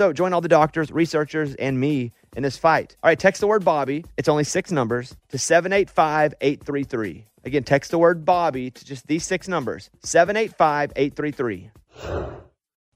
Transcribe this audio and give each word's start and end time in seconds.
So 0.00 0.14
join 0.14 0.32
all 0.32 0.40
the 0.40 0.48
doctors, 0.48 0.90
researchers, 0.90 1.54
and 1.56 1.78
me 1.78 2.12
in 2.34 2.42
this 2.42 2.56
fight. 2.56 2.96
All 3.02 3.10
right, 3.10 3.18
text 3.18 3.42
the 3.42 3.46
word 3.46 3.66
Bobby. 3.66 4.02
It's 4.16 4.30
only 4.30 4.44
six 4.44 4.72
numbers 4.72 5.14
to 5.28 5.36
785 5.36 6.32
833. 6.40 7.26
Again, 7.44 7.64
text 7.64 7.90
the 7.90 7.98
word 7.98 8.24
Bobby 8.24 8.70
to 8.70 8.84
just 8.86 9.06
these 9.08 9.24
six 9.24 9.46
numbers 9.46 9.90
785 10.02 10.92
833. 10.96 11.70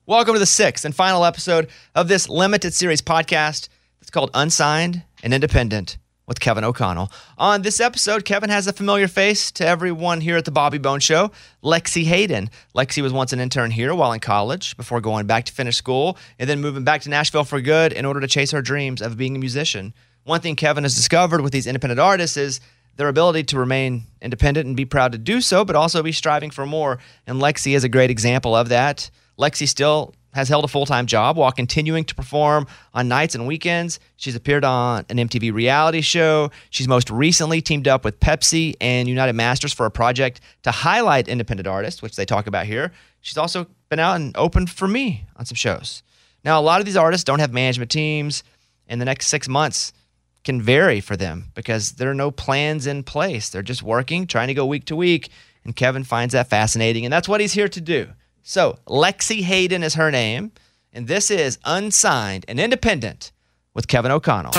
Welcome 0.07 0.33
to 0.33 0.39
the 0.39 0.47
sixth 0.47 0.87
and 0.87 0.95
final 0.95 1.27
episode 1.27 1.69
of 1.95 2.09
this 2.09 2.27
limited 2.27 2.73
series 2.73 3.03
podcast. 3.03 3.69
It's 4.01 4.11
called 4.11 4.31
Unsigned 4.33 5.03
and 5.23 5.35
Independent 5.35 5.99
with 6.27 6.41
Kevin 6.41 6.65
O'Connell. 6.65 7.11
On 7.39 7.63
this 7.63 7.81
episode, 7.81 8.25
Kevin 8.25 8.51
has 8.51 8.67
a 8.67 8.73
familiar 8.73 9.09
face 9.09 9.51
to 9.53 9.67
everyone 9.67 10.21
here 10.21 10.37
at 10.37 10.45
the 10.45 10.51
Bobby 10.51 10.79
Bone 10.79 11.01
Show, 11.01 11.31
Lexie 11.63 12.05
Hayden. 12.05 12.51
Lexie 12.75 13.03
was 13.03 13.13
once 13.13 13.33
an 13.33 13.41
intern 13.41 13.71
here 13.71 13.95
while 13.95 14.13
in 14.13 14.21
college 14.21 14.77
before 14.77 15.01
going 15.01 15.27
back 15.27 15.45
to 15.45 15.53
finish 15.53 15.77
school 15.77 16.17
and 16.39 16.49
then 16.49 16.61
moving 16.61 16.85
back 16.85 17.03
to 17.03 17.11
Nashville 17.11 17.45
for 17.45 17.61
good 17.61 17.93
in 17.93 18.05
order 18.05 18.21
to 18.21 18.27
chase 18.27 18.51
her 18.53 18.63
dreams 18.63 19.03
of 19.03 19.17
being 19.17 19.37
a 19.37 19.39
musician. 19.39 19.93
One 20.25 20.41
thing 20.41 20.57
Kevin 20.57 20.85
has 20.85 20.95
discovered 20.95 21.43
with 21.43 21.53
these 21.53 21.67
independent 21.67 22.01
artists 22.01 22.37
is 22.37 22.61
their 22.97 23.09
ability 23.09 23.43
to 23.45 23.59
remain 23.59 24.05
independent 24.23 24.67
and 24.67 24.77
be 24.77 24.85
proud 24.85 25.13
to 25.13 25.19
do 25.19 25.41
so, 25.41 25.65
but 25.65 25.77
also 25.77 26.03
be 26.03 26.13
striving 26.13 26.51
for 26.51 26.65
more. 26.65 26.99
And 27.27 27.41
Lexie 27.41 27.77
is 27.77 27.85
a 27.85 27.89
great 27.89 28.11
example 28.11 28.55
of 28.55 28.69
that. 28.71 29.11
Lexie 29.39 29.69
still 29.69 30.15
has 30.35 30.49
held 30.49 30.65
a 30.65 30.69
full 30.69 30.85
time 30.85 31.07
job 31.07 31.37
while 31.37 31.53
continuing 31.53 32.05
to 32.05 32.15
perform 32.15 32.67
on 32.93 33.09
nights 33.09 33.35
and 33.35 33.47
weekends. 33.47 33.99
She's 34.17 34.37
appeared 34.37 34.65
on 34.65 35.05
an 35.09 35.17
MTV 35.17 35.53
reality 35.53 36.01
show. 36.01 36.51
She's 36.71 36.89
most 36.89 37.09
recently 37.09 37.63
teamed 37.63 37.89
up 37.89 38.05
with 38.05 38.21
Pepsi 38.21 38.75
and 38.81 39.09
United 39.09 39.35
Masters 39.35 39.73
for 39.73 39.87
a 39.87 39.91
project 39.91 40.41
to 40.65 40.71
highlight 40.71 41.29
independent 41.29 41.67
artists, 41.67 42.03
which 42.03 42.17
they 42.17 42.25
talk 42.25 42.47
about 42.47 42.67
here. 42.67 42.93
She's 43.21 43.39
also 43.39 43.67
been 43.89 44.01
out 44.01 44.17
and 44.17 44.37
opened 44.37 44.71
for 44.71 44.89
me 44.89 45.25
on 45.37 45.47
some 45.47 45.57
shows. 45.57 46.03
Now, 46.45 46.61
a 46.61 46.63
lot 46.63 46.81
of 46.81 46.87
these 46.87 46.97
artists 46.97 47.25
don't 47.25 47.39
have 47.39 47.53
management 47.53 47.91
teams, 47.91 48.45
and 48.87 49.01
the 49.01 49.07
next 49.07 49.29
six 49.29 49.49
months 49.49 49.93
can 50.45 50.61
vary 50.61 51.01
for 51.01 51.17
them 51.17 51.51
because 51.55 51.93
there 51.93 52.11
are 52.11 52.15
no 52.15 52.31
plans 52.31 52.87
in 52.87 53.03
place. 53.03 53.49
They're 53.49 53.63
just 53.63 53.83
working, 53.83 54.27
trying 54.27 54.49
to 54.49 54.55
go 54.55 54.67
week 54.67 54.85
to 54.87 54.97
week. 54.97 55.31
And 55.65 55.75
Kevin 55.75 56.05
finds 56.05 56.33
that 56.33 56.49
fascinating, 56.49 57.07
and 57.07 57.13
that's 57.13 57.29
what 57.29 57.41
he's 57.41 57.55
here 57.55 57.69
to 57.69 57.81
do. 57.81 58.09
So, 58.47 58.79
Lexie 58.87 59.41
Hayden 59.41 59.83
is 59.83 59.95
her 59.95 60.11
name, 60.11 60.53
and 60.93 61.09
this 61.09 61.31
is 61.31 61.59
Unsigned 61.65 62.45
and 62.47 62.61
Independent 62.61 63.33
with 63.73 63.89
Kevin 63.89 64.11
O'Connell. 64.13 64.53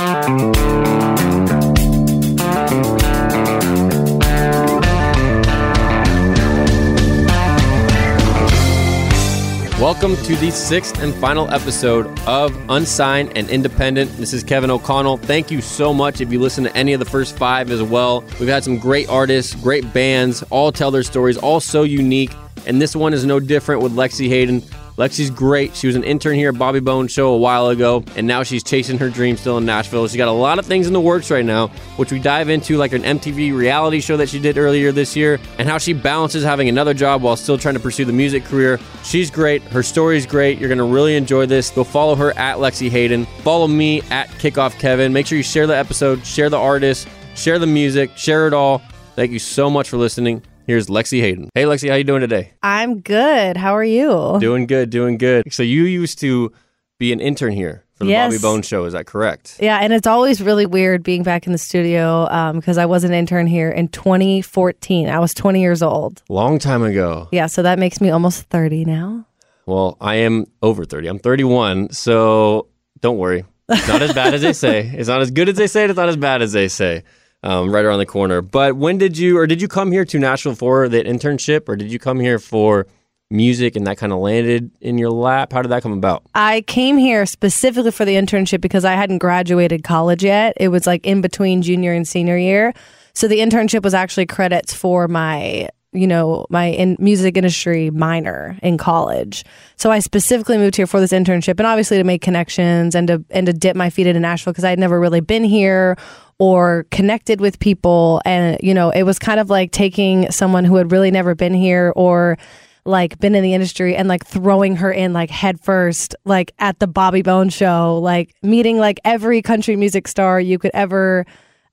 Welcome 9.80 10.16
to 10.24 10.36
the 10.38 10.50
sixth 10.52 11.04
and 11.04 11.14
final 11.14 11.48
episode 11.54 12.08
of 12.22 12.58
Unsigned 12.70 13.38
and 13.38 13.48
Independent. 13.52 14.10
This 14.18 14.34
is 14.34 14.44
Kevin 14.44 14.72
O'Connell. 14.72 15.18
Thank 15.18 15.52
you 15.52 15.62
so 15.62 15.94
much 15.94 16.22
if 16.22 16.32
you 16.32 16.40
listen 16.40 16.64
to 16.64 16.76
any 16.76 16.94
of 16.94 17.00
the 17.00 17.06
first 17.06 17.38
five 17.38 17.70
as 17.70 17.84
well. 17.84 18.22
We've 18.40 18.50
had 18.50 18.64
some 18.64 18.80
great 18.80 19.08
artists, 19.10 19.54
great 19.54 19.94
bands, 19.94 20.42
all 20.50 20.72
tell 20.72 20.90
their 20.90 21.04
stories, 21.04 21.38
all 21.38 21.60
so 21.60 21.84
unique. 21.84 22.32
And 22.68 22.82
this 22.82 22.96
one 22.96 23.14
is 23.14 23.26
no 23.26 23.40
different 23.40 23.82
with 23.82 23.94
Lexie 23.94 24.28
Hayden. 24.28 24.64
Lexie's 24.98 25.30
great. 25.30 25.76
She 25.76 25.88
was 25.88 25.98
an 25.98 26.06
intern 26.06 26.36
here 26.36 26.50
at 26.50 26.58
Bobby 26.58 26.80
Bones 26.80 27.12
Show 27.12 27.34
a 27.34 27.38
while 27.38 27.68
ago, 27.68 28.04
and 28.16 28.26
now 28.26 28.44
she's 28.44 28.64
chasing 28.64 28.98
her 28.98 29.10
dream 29.10 29.36
still 29.36 29.58
in 29.58 29.66
Nashville. 29.66 30.08
She's 30.08 30.16
got 30.16 30.30
a 30.30 30.32
lot 30.32 30.58
of 30.58 30.66
things 30.66 30.88
in 30.88 30.94
the 30.94 31.02
works 31.02 31.30
right 31.30 31.44
now, 31.44 31.68
which 31.98 32.14
we 32.14 32.20
dive 32.20 32.48
into, 32.48 32.78
like 32.78 32.94
an 32.94 33.04
MTV 33.04 33.54
reality 33.54 34.00
show 34.00 34.16
that 34.16 34.30
she 34.30 34.40
did 34.40 34.58
earlier 34.58 34.94
this 34.94 35.14
year, 35.14 35.38
and 35.60 35.68
how 35.68 35.78
she 35.78 35.92
balances 35.92 36.46
having 36.46 36.70
another 36.70 36.94
job 36.94 37.22
while 37.22 37.36
still 37.36 37.58
trying 37.58 37.74
to 37.74 37.80
pursue 37.82 38.06
the 38.06 38.14
music 38.14 38.46
career. 38.46 38.80
She's 39.04 39.30
great. 39.30 39.62
Her 39.64 39.84
story's 39.84 40.26
great. 40.26 40.60
You're 40.60 40.70
going 40.70 40.78
to 40.78 40.86
really 40.86 41.18
enjoy 41.18 41.46
this. 41.46 41.72
Go 41.72 41.84
follow 41.84 42.16
her 42.16 42.32
at 42.38 42.58
Lexie 42.58 42.90
Hayden. 42.90 43.26
Follow 43.44 43.68
me 43.68 44.02
at 44.12 44.30
Kickoff 44.30 44.80
Kevin. 44.80 45.12
Make 45.12 45.28
sure 45.28 45.38
you 45.38 45.44
share 45.44 45.68
the 45.68 45.76
episode, 45.76 46.26
share 46.26 46.50
the 46.50 46.58
artist, 46.58 47.10
share 47.36 47.60
the 47.60 47.68
music, 47.68 48.16
share 48.16 48.48
it 48.48 48.54
all. 48.54 48.82
Thank 49.16 49.32
you 49.32 49.40
so 49.40 49.70
much 49.70 49.90
for 49.90 49.98
listening. 49.98 50.42
Here's 50.68 50.88
Lexie 50.88 51.20
Hayden. 51.22 51.50
Hey, 51.54 51.64
Lexie, 51.64 51.90
how 51.90 51.96
you 51.96 52.04
doing 52.04 52.22
today? 52.22 52.54
I'm 52.64 53.02
good. 53.02 53.56
How 53.56 53.76
are 53.76 53.84
you? 53.84 54.38
Doing 54.40 54.66
good, 54.66 54.90
doing 54.90 55.18
good. 55.18 55.54
So 55.54 55.62
you 55.62 55.84
used 55.84 56.20
to 56.20 56.52
be 56.98 57.14
an 57.14 57.20
intern 57.20 57.52
here 57.54 57.84
for 57.94 58.06
the 58.06 58.10
Yes. 58.10 58.34
Bobby 58.34 58.42
Bones 58.42 58.66
Show. 58.68 58.86
Is 58.86 58.94
that 58.94 59.06
correct? 59.06 59.58
Yeah, 59.62 59.78
and 59.80 59.94
it's 59.94 60.08
always 60.08 60.42
really 60.42 60.66
weird 60.66 61.04
being 61.04 61.22
back 61.22 61.46
in 61.46 61.52
the 61.52 61.60
studio 61.60 62.28
um, 62.32 62.56
because 62.60 62.80
I 62.80 62.88
was 62.88 63.04
an 63.04 63.14
intern 63.14 63.46
here 63.46 63.70
in 63.70 63.90
2014. 63.90 65.08
I 65.08 65.20
was 65.20 65.36
20 65.36 65.62
years 65.62 65.84
old. 65.84 66.24
Long 66.30 66.58
time 66.58 66.82
ago. 66.84 67.28
Yeah, 67.32 67.46
so 67.46 67.62
that 67.62 67.78
makes 67.78 68.02
me 68.02 68.10
almost 68.10 68.44
30 68.50 68.86
now. 68.86 69.28
Well, 69.68 69.98
I 70.02 70.16
am 70.16 70.46
over 70.64 70.84
30. 70.84 71.08
I'm 71.08 71.20
31, 71.20 71.92
so 71.92 72.70
don't 73.02 73.18
worry. 73.18 73.46
It's 73.70 73.88
not 73.88 74.02
as 74.02 74.14
bad 74.14 74.34
as 74.34 74.42
they 74.42 74.54
say. 74.54 74.92
It's 74.96 75.10
not 75.10 75.22
as 75.22 75.30
good 75.32 75.50
as 75.50 75.56
they 75.58 75.68
say. 75.68 75.86
It's 75.86 75.96
not 75.98 76.10
as 76.10 76.18
bad 76.18 76.42
as 76.42 76.54
they 76.54 76.68
say. 76.68 77.04
Um, 77.46 77.72
right 77.72 77.86
around 77.86 78.00
the 78.00 78.08
corner. 78.08 78.42
But 78.42 78.76
when 78.76 78.98
did 78.98 79.20
you, 79.20 79.38
or 79.38 79.46
did 79.46 79.62
you 79.62 79.68
come 79.68 79.92
here 79.92 80.04
to 80.04 80.18
Nashville 80.18 80.56
for 80.56 80.90
that 80.90 81.06
internship, 81.06 81.70
or 81.70 81.76
did 81.76 81.92
you 81.92 82.00
come 82.00 82.20
here 82.20 82.40
for 82.40 82.88
music 83.30 83.76
and 83.76 83.86
that 83.88 83.98
kind 83.98 84.12
of 84.12 84.20
landed 84.20 84.72
in 84.82 84.98
your 84.98 85.12
lap? 85.12 85.54
How 85.54 85.62
did 85.62 85.70
that 85.70 85.84
come 85.84 85.94
about? 85.94 86.24
I 86.34 86.62
came 86.62 86.98
here 86.98 87.26
specifically 87.26 87.92
for 87.92 88.06
the 88.06 88.16
internship 88.16 88.62
because 88.62 88.86
I 88.86 88.94
hadn't 88.94 89.20
graduated 89.20 89.84
college 89.84 90.24
yet. 90.24 90.54
It 90.58 90.70
was 90.70 90.88
like 90.88 91.06
in 91.06 91.22
between 91.22 91.62
junior 91.62 91.94
and 91.94 92.08
senior 92.08 92.38
year. 92.38 92.74
So 93.14 93.28
the 93.28 93.40
internship 93.40 93.84
was 93.84 93.94
actually 93.94 94.26
credits 94.26 94.74
for 94.74 95.08
my, 95.08 95.70
you 95.94 96.06
know, 96.06 96.46
my 96.50 96.66
in 96.66 96.98
music 97.00 97.38
industry 97.38 97.90
minor 97.90 98.58
in 98.62 98.78
college. 98.78 99.46
So 99.78 99.90
I 99.90 100.00
specifically 100.00 100.58
moved 100.58 100.76
here 100.76 100.88
for 100.88 101.00
this 101.00 101.14
internship 101.14 101.58
and 101.60 101.66
obviously 101.66 101.98
to 101.98 102.04
make 102.04 102.22
connections 102.22 102.94
and 102.94 103.08
to 103.08 103.24
and 103.30 103.48
to 103.48 103.54
dip 103.54 103.76
my 103.76 103.90
feet 103.90 104.08
into 104.08 104.20
Nashville 104.20 104.52
because 104.52 104.66
I 104.66 104.70
had 104.70 104.80
never 104.80 105.00
really 105.00 105.22
been 105.22 105.46
here 105.46 105.96
or 106.40 106.86
connected 106.92 107.40
with 107.40 107.60
people 107.60 108.22
and 108.26 108.58
you 108.62 108.74
know, 108.74 108.90
it 108.90 109.04
was 109.04 109.20
kind 109.20 109.40
of 109.40 109.50
like 109.50 109.72
taking 109.72 110.30
someone 110.32 110.66
who 110.66 110.76
had 110.76 110.92
really 110.92 111.12
never 111.12 111.36
been 111.36 111.54
here 111.54 111.94
or 111.96 112.38
like 112.86 113.18
been 113.20 113.34
in 113.34 113.42
the 113.42 113.54
industry 113.54 113.96
and 113.96 114.08
like 114.08 114.26
throwing 114.26 114.76
her 114.76 114.92
in 114.92 115.14
like 115.14 115.30
headfirst, 115.30 116.16
like 116.26 116.54
at 116.60 116.80
the 116.80 116.88
Bobby 116.88 117.22
Bone 117.22 117.50
show 117.50 117.98
like 118.00 118.34
meeting 118.44 118.78
like 118.78 119.00
every 119.06 119.42
country 119.42 119.76
music 119.76 120.08
star 120.08 120.40
you 120.40 120.60
could 120.60 120.72
ever 120.74 121.26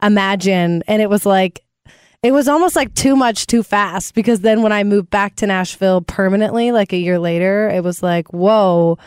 imagine 0.02 0.82
and 0.86 1.02
it 1.02 1.10
was 1.10 1.26
like 1.26 1.60
it 2.22 2.32
was 2.32 2.46
almost 2.46 2.76
like 2.76 2.94
too 2.94 3.16
much 3.16 3.46
too 3.46 3.62
fast 3.64 4.14
because 4.14 4.40
then 4.40 4.62
when 4.62 4.72
I 4.72 4.84
moved 4.84 5.10
back 5.10 5.36
to 5.36 5.46
Nashville 5.46 6.02
permanently 6.02 6.72
like 6.72 6.92
a 6.92 6.96
year 6.96 7.18
later 7.18 7.68
it 7.68 7.82
was 7.82 8.02
like 8.02 8.32
whoa 8.32 8.98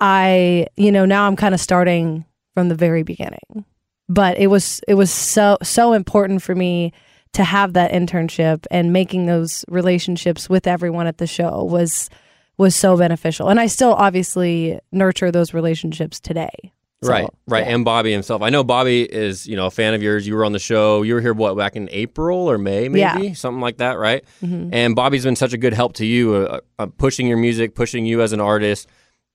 I, 0.00 0.66
you 0.76 0.92
know, 0.92 1.04
now 1.04 1.26
I'm 1.26 1.36
kind 1.36 1.54
of 1.54 1.60
starting 1.60 2.24
from 2.54 2.68
the 2.68 2.74
very 2.74 3.02
beginning. 3.02 3.64
But 4.08 4.38
it 4.38 4.46
was 4.46 4.80
it 4.88 4.94
was 4.94 5.10
so 5.10 5.58
so 5.62 5.92
important 5.92 6.42
for 6.42 6.54
me 6.54 6.92
to 7.34 7.44
have 7.44 7.74
that 7.74 7.92
internship 7.92 8.64
and 8.70 8.92
making 8.92 9.26
those 9.26 9.64
relationships 9.68 10.48
with 10.48 10.66
everyone 10.66 11.06
at 11.06 11.18
the 11.18 11.26
show 11.26 11.64
was 11.64 12.08
was 12.56 12.74
so 12.74 12.96
beneficial. 12.96 13.48
And 13.48 13.60
I 13.60 13.66
still 13.66 13.92
obviously 13.92 14.80
nurture 14.92 15.30
those 15.30 15.54
relationships 15.54 16.20
today. 16.20 16.72
So, 17.02 17.10
right, 17.10 17.28
right. 17.46 17.64
yeah. 17.64 17.74
And 17.74 17.84
Bobby 17.84 18.10
himself. 18.10 18.42
I 18.42 18.50
know 18.50 18.64
Bobby 18.64 19.02
is, 19.02 19.46
you 19.46 19.54
know, 19.54 19.66
a 19.66 19.70
fan 19.70 19.94
of 19.94 20.02
yours. 20.02 20.26
You 20.26 20.34
were 20.34 20.44
on 20.44 20.50
the 20.50 20.58
show. 20.58 21.02
You 21.02 21.14
were 21.14 21.20
here, 21.20 21.32
what, 21.32 21.56
back 21.56 21.76
in 21.76 21.88
April 21.92 22.50
or 22.50 22.58
May, 22.58 22.88
maybe? 22.88 23.28
Yeah. 23.28 23.34
Something 23.34 23.60
like 23.60 23.76
that, 23.76 23.98
right? 23.98 24.24
Mhm. 24.42 24.70
And 24.72 24.96
Bobby's 24.96 25.22
been 25.22 25.36
such 25.36 25.52
a 25.52 25.58
good 25.58 25.74
help 25.74 25.92
to 25.94 26.04
you, 26.04 26.34
uh, 26.34 26.60
uh, 26.80 26.86
pushing 26.86 27.28
your 27.28 27.36
music, 27.36 27.76
pushing 27.76 28.04
you 28.04 28.20
as 28.20 28.32
an 28.32 28.40
artist. 28.40 28.88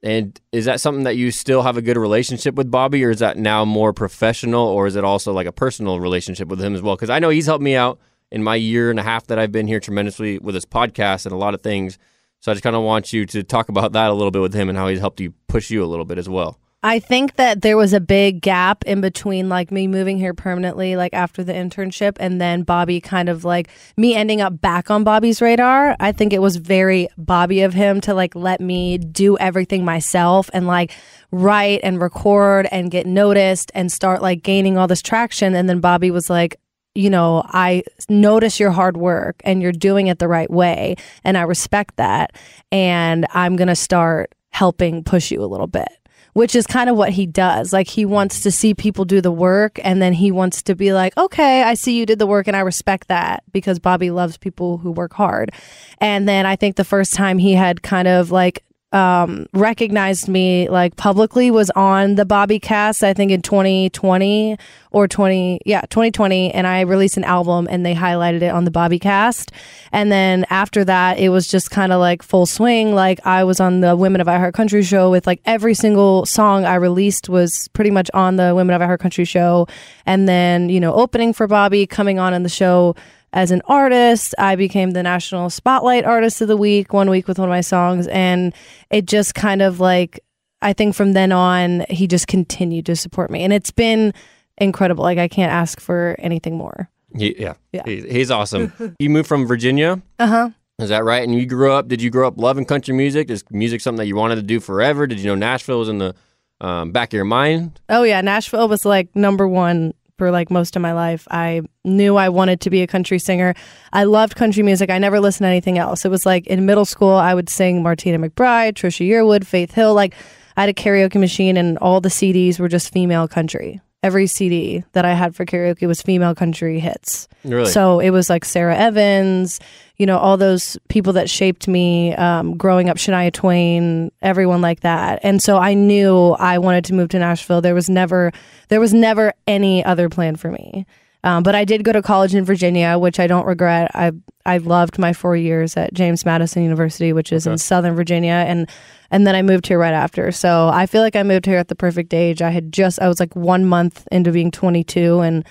And 0.03 0.39
is 0.51 0.65
that 0.65 0.81
something 0.81 1.05
that 1.05 1.15
you 1.15 1.31
still 1.31 1.61
have 1.61 1.77
a 1.77 1.81
good 1.81 1.95
relationship 1.95 2.55
with 2.55 2.69
Bobby, 2.69 3.05
or 3.05 3.09
is 3.09 3.19
that 3.19 3.37
now 3.37 3.63
more 3.63 3.93
professional, 3.93 4.67
or 4.67 4.85
is 4.85 4.97
it 4.97 5.05
also 5.05 5.31
like 5.31 5.47
a 5.47 5.51
personal 5.53 6.01
relationship 6.01 6.49
with 6.49 6.61
him 6.61 6.75
as 6.75 6.81
well? 6.81 6.95
Because 6.95 7.09
I 7.09 7.19
know 7.19 7.29
he's 7.29 7.45
helped 7.45 7.63
me 7.63 7.75
out 7.75 7.99
in 8.29 8.43
my 8.43 8.55
year 8.55 8.89
and 8.89 8.99
a 8.99 9.03
half 9.03 9.27
that 9.27 9.39
I've 9.39 9.53
been 9.53 9.65
here 9.65 9.79
tremendously 9.79 10.39
with 10.39 10.55
his 10.55 10.65
podcast 10.65 11.25
and 11.25 11.31
a 11.31 11.37
lot 11.37 11.53
of 11.53 11.61
things. 11.61 11.97
So 12.41 12.51
I 12.51 12.55
just 12.55 12.63
kind 12.63 12.75
of 12.75 12.83
want 12.83 13.13
you 13.13 13.25
to 13.27 13.43
talk 13.43 13.69
about 13.69 13.93
that 13.93 14.09
a 14.09 14.13
little 14.13 14.31
bit 14.31 14.41
with 14.41 14.53
him 14.53 14.67
and 14.67 14.77
how 14.77 14.89
he's 14.89 14.99
helped 14.99 15.21
you 15.21 15.33
push 15.47 15.71
you 15.71 15.81
a 15.81 15.87
little 15.87 16.03
bit 16.03 16.17
as 16.17 16.27
well. 16.27 16.59
I 16.85 16.99
think 16.99 17.37
that 17.37 17.61
there 17.61 17.77
was 17.77 17.93
a 17.93 18.01
big 18.01 18.41
gap 18.41 18.83
in 18.83 18.99
between 18.99 19.47
like 19.47 19.71
me 19.71 19.87
moving 19.87 20.17
here 20.17 20.33
permanently, 20.33 20.97
like 20.97 21.13
after 21.13 21.41
the 21.41 21.53
internship, 21.53 22.17
and 22.19 22.41
then 22.41 22.63
Bobby 22.63 22.99
kind 22.99 23.29
of 23.29 23.45
like 23.45 23.69
me 23.95 24.15
ending 24.15 24.41
up 24.41 24.59
back 24.59 24.91
on 24.91 25.05
Bobby's 25.05 25.41
radar. 25.41 25.95
I 26.01 26.11
think 26.11 26.33
it 26.33 26.41
was 26.41 26.57
very 26.57 27.07
Bobby 27.17 27.61
of 27.61 27.73
him 27.73 28.01
to 28.01 28.13
like 28.13 28.35
let 28.35 28.59
me 28.59 28.97
do 28.97 29.37
everything 29.37 29.85
myself 29.85 30.49
and 30.53 30.67
like 30.67 30.91
write 31.31 31.79
and 31.83 32.01
record 32.01 32.67
and 32.69 32.91
get 32.91 33.07
noticed 33.07 33.71
and 33.73 33.89
start 33.89 34.21
like 34.21 34.43
gaining 34.43 34.77
all 34.77 34.87
this 34.87 35.01
traction. 35.01 35.55
And 35.55 35.69
then 35.69 35.79
Bobby 35.79 36.11
was 36.11 36.29
like, 36.29 36.57
you 36.95 37.09
know, 37.09 37.43
I 37.45 37.83
notice 38.09 38.59
your 38.59 38.71
hard 38.71 38.97
work 38.97 39.41
and 39.45 39.61
you're 39.61 39.71
doing 39.71 40.07
it 40.07 40.19
the 40.19 40.27
right 40.27 40.51
way. 40.51 40.97
And 41.23 41.37
I 41.37 41.43
respect 41.43 41.95
that. 41.95 42.35
And 42.73 43.25
I'm 43.33 43.55
going 43.55 43.69
to 43.69 43.75
start 43.75 44.35
helping 44.49 45.01
push 45.03 45.31
you 45.31 45.41
a 45.41 45.47
little 45.47 45.65
bit 45.65 45.87
which 46.33 46.55
is 46.55 46.67
kind 46.67 46.89
of 46.89 46.97
what 46.97 47.11
he 47.11 47.25
does. 47.25 47.71
Like 47.71 47.87
he 47.87 48.05
wants 48.05 48.41
to 48.41 48.51
see 48.51 48.73
people 48.73 49.05
do 49.05 49.21
the 49.21 49.31
work 49.31 49.79
and 49.83 50.01
then 50.01 50.13
he 50.13 50.31
wants 50.31 50.61
to 50.63 50.75
be 50.75 50.93
like, 50.93 51.15
okay, 51.17 51.63
I 51.63 51.75
see 51.75 51.97
you 51.97 52.05
did 52.05 52.19
the 52.19 52.27
work 52.27 52.47
and 52.47 52.57
I 52.57 52.61
respect 52.61 53.07
that 53.07 53.43
because 53.51 53.79
Bobby 53.79 54.11
loves 54.11 54.37
people 54.37 54.79
who 54.79 54.91
work 54.91 55.13
hard. 55.13 55.51
And 55.99 56.27
then 56.27 56.45
I 56.45 56.55
think 56.55 56.75
the 56.75 56.83
first 56.83 57.13
time 57.13 57.37
he 57.37 57.53
had 57.53 57.81
kind 57.81 58.07
of 58.07 58.31
like, 58.31 58.63
um, 58.93 59.47
recognized 59.53 60.27
me 60.27 60.69
like 60.69 60.95
publicly 60.95 61.49
was 61.49 61.71
on 61.71 62.15
the 62.15 62.25
Bobby 62.25 62.59
cast, 62.59 63.03
I 63.03 63.13
think 63.13 63.31
in 63.31 63.41
2020 63.41 64.57
or 64.91 65.07
20, 65.07 65.61
yeah, 65.65 65.81
2020. 65.81 66.53
And 66.53 66.67
I 66.67 66.81
released 66.81 67.17
an 67.17 67.23
album 67.23 67.67
and 67.69 67.83
they 67.83 67.95
highlighted 67.95 68.43
it 68.43 68.51
on 68.51 68.65
the 68.65 68.71
Bobby 68.71 68.99
cast. 68.99 69.51
And 69.91 70.11
then 70.11 70.45
after 70.51 70.85
that, 70.85 71.17
it 71.17 71.29
was 71.29 71.47
just 71.47 71.71
kind 71.71 71.91
of 71.91 71.99
like 71.99 72.21
full 72.21 72.45
swing. 72.45 72.93
Like 72.93 73.25
I 73.25 73.43
was 73.43 73.59
on 73.59 73.81
the 73.81 73.95
Women 73.95 74.21
of 74.21 74.27
I 74.27 74.37
Heart 74.37 74.53
Country 74.53 74.83
show 74.83 75.09
with 75.09 75.25
like 75.25 75.41
every 75.43 75.73
single 75.73 76.27
song 76.27 76.63
I 76.63 76.75
released 76.75 77.29
was 77.29 77.67
pretty 77.69 77.91
much 77.91 78.11
on 78.13 78.35
the 78.35 78.53
Women 78.53 78.75
of 78.75 78.81
I 78.83 78.85
Heart 78.85 79.01
Country 79.01 79.25
show. 79.25 79.67
And 80.05 80.29
then, 80.29 80.69
you 80.69 80.79
know, 80.79 80.93
opening 80.93 81.33
for 81.33 81.47
Bobby, 81.47 81.87
coming 81.87 82.19
on 82.19 82.35
in 82.35 82.43
the 82.43 82.49
show 82.49 82.95
as 83.33 83.51
an 83.51 83.61
artist. 83.65 84.33
I 84.37 84.55
became 84.55 84.91
the 84.91 85.03
National 85.03 85.49
Spotlight 85.49 86.05
Artist 86.05 86.39
of 86.41 86.47
the 86.47 86.55
Week 86.57 86.93
one 86.93 87.09
week 87.09 87.27
with 87.27 87.39
one 87.39 87.49
of 87.49 87.51
my 87.51 87.61
songs. 87.61 88.07
And 88.07 88.53
it 88.89 89.05
just 89.05 89.35
kind 89.35 89.61
of 89.61 89.79
like, 89.79 90.19
I 90.61 90.71
think 90.71 90.95
from 90.95 91.13
then 91.13 91.31
on, 91.31 91.85
he 91.89 92.07
just 92.07 92.27
continued 92.27 92.85
to 92.85 92.95
support 92.95 93.29
me. 93.29 93.43
And 93.43 93.51
it's 93.51 93.71
been 93.71 94.13
incredible. 94.57 95.03
Like, 95.03 95.17
I 95.17 95.27
can't 95.27 95.51
ask 95.51 95.79
for 95.81 96.15
anything 96.19 96.55
more. 96.55 96.89
He, 97.15 97.35
yeah, 97.39 97.55
Yeah. 97.73 97.83
He, 97.85 98.01
he's 98.09 98.31
awesome. 98.31 98.95
you 98.99 99.09
moved 99.09 99.27
from 99.27 99.45
Virginia. 99.45 100.01
Uh 100.19 100.27
huh. 100.27 100.49
Is 100.79 100.89
that 100.89 101.03
right? 101.03 101.23
And 101.23 101.35
you 101.35 101.45
grew 101.45 101.71
up? 101.71 101.87
Did 101.87 102.01
you 102.01 102.09
grow 102.09 102.27
up 102.27 102.37
loving 102.37 102.65
country 102.65 102.95
music? 102.95 103.29
Is 103.29 103.43
music 103.51 103.81
something 103.81 103.99
that 103.99 104.07
you 104.07 104.15
wanted 104.15 104.35
to 104.35 104.41
do 104.41 104.59
forever? 104.59 105.05
Did 105.05 105.19
you 105.19 105.27
know 105.27 105.35
Nashville 105.35 105.79
was 105.79 105.89
in 105.89 105.99
the 105.99 106.15
um, 106.61 106.91
back 106.91 107.09
of 107.09 107.13
your 107.13 107.25
mind? 107.25 107.79
Oh 107.89 108.01
yeah, 108.03 108.21
Nashville 108.21 108.67
was 108.67 108.83
like 108.83 109.15
number 109.15 109.47
one 109.47 109.93
for 110.17 110.31
like 110.31 110.51
most 110.51 110.75
of 110.75 110.81
my 110.81 110.93
life. 110.93 111.27
I 111.31 111.61
knew 111.83 112.15
I 112.15 112.29
wanted 112.29 112.61
to 112.61 112.69
be 112.69 112.81
a 112.81 112.87
country 112.87 113.19
singer. 113.19 113.53
I 113.91 114.03
loved 114.03 114.35
country 114.35 114.63
music. 114.63 114.89
I 114.89 114.97
never 114.97 115.19
listened 115.19 115.45
to 115.45 115.49
anything 115.49 115.77
else. 115.77 116.05
It 116.05 116.11
was 116.11 116.25
like 116.25 116.47
in 116.47 116.65
middle 116.65 116.85
school, 116.85 117.13
I 117.13 117.33
would 117.33 117.49
sing 117.49 117.81
Martina 117.81 118.19
McBride, 118.19 118.73
Trisha 118.73 119.07
Yearwood, 119.07 119.45
Faith 119.45 119.73
Hill. 119.73 119.93
Like 119.93 120.15
I 120.55 120.61
had 120.61 120.69
a 120.69 120.73
karaoke 120.73 121.19
machine, 121.19 121.57
and 121.57 121.77
all 121.79 122.01
the 122.01 122.09
CDs 122.09 122.59
were 122.59 122.67
just 122.67 122.93
female 122.93 123.27
country. 123.27 123.81
Every 124.03 124.27
CD 124.27 124.83
that 124.91 125.05
I 125.05 125.13
had 125.13 125.35
for 125.35 125.45
karaoke 125.45 125.87
was 125.87 126.01
female 126.01 126.35
country 126.35 126.79
hits. 126.79 127.27
Really? 127.43 127.71
So 127.71 127.99
it 127.99 128.09
was 128.11 128.29
like 128.29 128.45
Sara 128.45 128.75
Evans, 128.77 129.59
you 129.97 130.05
know, 130.05 130.17
all 130.17 130.37
those 130.37 130.77
people 130.89 131.13
that 131.13 131.29
shaped 131.29 131.67
me 131.67 132.13
um, 132.15 132.57
growing 132.57 132.89
up, 132.89 132.97
Shania 132.97 133.31
Twain, 133.31 134.11
everyone 134.21 134.61
like 134.61 134.81
that. 134.81 135.19
And 135.23 135.41
so 135.41 135.57
I 135.57 135.73
knew 135.73 136.31
I 136.31 136.57
wanted 136.57 136.85
to 136.85 136.93
move 136.93 137.09
to 137.09 137.19
Nashville. 137.19 137.61
There 137.61 137.75
was 137.75 137.89
never, 137.89 138.31
there 138.67 138.79
was 138.79 138.93
never 138.93 139.33
any 139.47 139.83
other 139.85 140.09
plan 140.09 140.35
for 140.35 140.51
me. 140.51 140.85
Um, 141.25 141.41
but 141.43 141.55
I 141.55 141.63
did 141.63 141.83
go 141.83 141.91
to 141.93 142.01
college 142.01 142.35
in 142.35 142.43
Virginia, 142.43 142.97
which 142.99 143.19
I 143.19 143.27
don't 143.27 143.45
regret. 143.45 143.91
I 143.93 144.11
I 144.45 144.57
loved 144.57 144.99
my 144.99 145.13
four 145.13 145.37
years 145.37 145.77
at 145.77 145.93
James 145.93 146.25
Madison 146.25 146.63
University, 146.63 147.13
which 147.13 147.31
is 147.31 147.47
in 147.47 147.57
Southern 147.57 147.95
Virginia, 147.95 148.43
and 148.47 148.69
and 149.09 149.25
then 149.25 149.35
I 149.35 149.41
moved 149.41 149.67
here 149.67 149.79
right 149.79 149.93
after. 149.93 150.31
So 150.31 150.69
I 150.73 150.85
feel 150.85 151.01
like 151.01 151.15
I 151.15 151.23
moved 151.23 151.45
here 151.45 151.57
at 151.57 151.69
the 151.69 151.75
perfect 151.75 152.13
age. 152.13 152.41
I 152.41 152.49
had 152.49 152.73
just 152.73 153.01
I 153.01 153.07
was 153.07 153.19
like 153.19 153.35
one 153.35 153.65
month 153.65 154.07
into 154.11 154.31
being 154.31 154.51
22, 154.51 155.21
and 155.21 155.45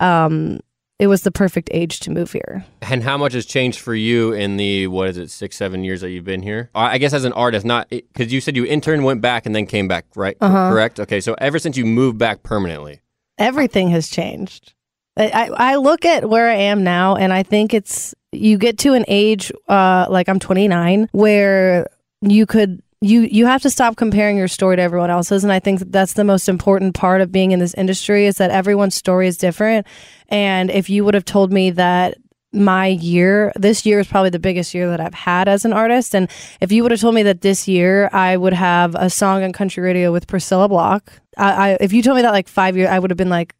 um, 0.00 0.60
it 0.98 1.08
was 1.08 1.22
the 1.22 1.30
perfect 1.30 1.68
age 1.72 2.00
to 2.00 2.10
move 2.10 2.32
here. 2.32 2.64
and 2.82 3.02
how 3.02 3.18
much 3.18 3.34
has 3.34 3.44
changed 3.44 3.80
for 3.80 3.94
you 3.94 4.32
in 4.32 4.56
the 4.56 4.86
what 4.86 5.08
is 5.10 5.18
it 5.18 5.30
six 5.30 5.56
seven 5.56 5.84
years 5.84 6.00
that 6.00 6.10
you've 6.10 6.24
been 6.24 6.42
here? 6.42 6.70
I 6.74 6.92
I 6.94 6.98
guess 6.98 7.12
as 7.12 7.24
an 7.24 7.34
artist, 7.34 7.66
not 7.66 7.90
because 7.90 8.32
you 8.32 8.40
said 8.40 8.56
you 8.56 8.64
interned, 8.64 9.04
went 9.04 9.20
back, 9.20 9.44
and 9.44 9.54
then 9.54 9.66
came 9.66 9.88
back, 9.88 10.06
right? 10.16 10.38
Uh-huh. 10.40 10.70
Correct. 10.70 10.98
Okay, 11.00 11.20
so 11.20 11.34
ever 11.34 11.58
since 11.58 11.76
you 11.76 11.84
moved 11.84 12.16
back 12.18 12.42
permanently, 12.42 13.00
Everything 13.36 13.90
has 13.90 14.08
changed. 14.08 14.72
I, 15.18 15.50
I 15.54 15.76
look 15.76 16.04
at 16.04 16.28
where 16.28 16.48
I 16.48 16.54
am 16.54 16.84
now, 16.84 17.16
and 17.16 17.32
I 17.32 17.42
think 17.42 17.74
it's 17.74 18.14
you 18.32 18.58
get 18.58 18.78
to 18.78 18.94
an 18.94 19.04
age 19.08 19.50
uh, 19.68 20.06
like 20.08 20.28
I'm 20.28 20.38
29 20.38 21.08
where 21.12 21.88
you 22.20 22.46
could 22.46 22.82
you 23.00 23.22
you 23.22 23.46
have 23.46 23.62
to 23.62 23.70
stop 23.70 23.96
comparing 23.96 24.36
your 24.36 24.48
story 24.48 24.76
to 24.76 24.82
everyone 24.82 25.08
else's 25.08 25.44
and 25.44 25.52
i 25.52 25.60
think 25.60 25.78
that 25.78 25.92
that's 25.92 26.14
the 26.14 26.24
most 26.24 26.48
important 26.48 26.94
part 26.94 27.20
of 27.20 27.30
being 27.30 27.52
in 27.52 27.60
this 27.60 27.74
industry 27.74 28.26
is 28.26 28.38
that 28.38 28.50
everyone's 28.50 28.94
story 28.94 29.28
is 29.28 29.36
different. 29.36 29.86
And 30.28 30.70
if 30.70 30.90
you 30.90 31.04
would 31.04 31.14
have 31.14 31.24
told 31.24 31.52
me 31.52 31.70
that 31.70 32.18
my 32.52 32.86
year 32.86 33.52
this 33.56 33.86
year 33.86 34.00
is 34.00 34.08
probably 34.08 34.30
the 34.30 34.38
biggest 34.38 34.72
year 34.72 34.88
that 34.88 35.00
i've 35.00 35.12
had 35.12 35.48
as 35.48 35.66
an 35.66 35.72
artist 35.74 36.14
and 36.14 36.30
if 36.62 36.72
you 36.72 36.82
would 36.82 36.90
have 36.90 37.00
told 37.00 37.14
me 37.14 37.22
that 37.22 37.42
this 37.42 37.68
year 37.68 38.08
i 38.14 38.34
would 38.34 38.54
have 38.54 38.94
a 38.94 39.10
song 39.10 39.44
on 39.44 39.52
country 39.52 39.82
radio 39.82 40.10
with 40.10 40.26
priscilla 40.26 40.66
block 40.66 41.12
I, 41.36 41.72
I 41.72 41.76
if 41.80 41.92
you 41.92 42.02
told 42.02 42.16
me 42.16 42.22
that 42.22 42.32
like 42.32 42.48
five 42.48 42.74
years 42.74 42.88
i 42.88 42.98
would 42.98 43.10
have 43.10 43.18
been 43.18 43.28
like 43.28 43.54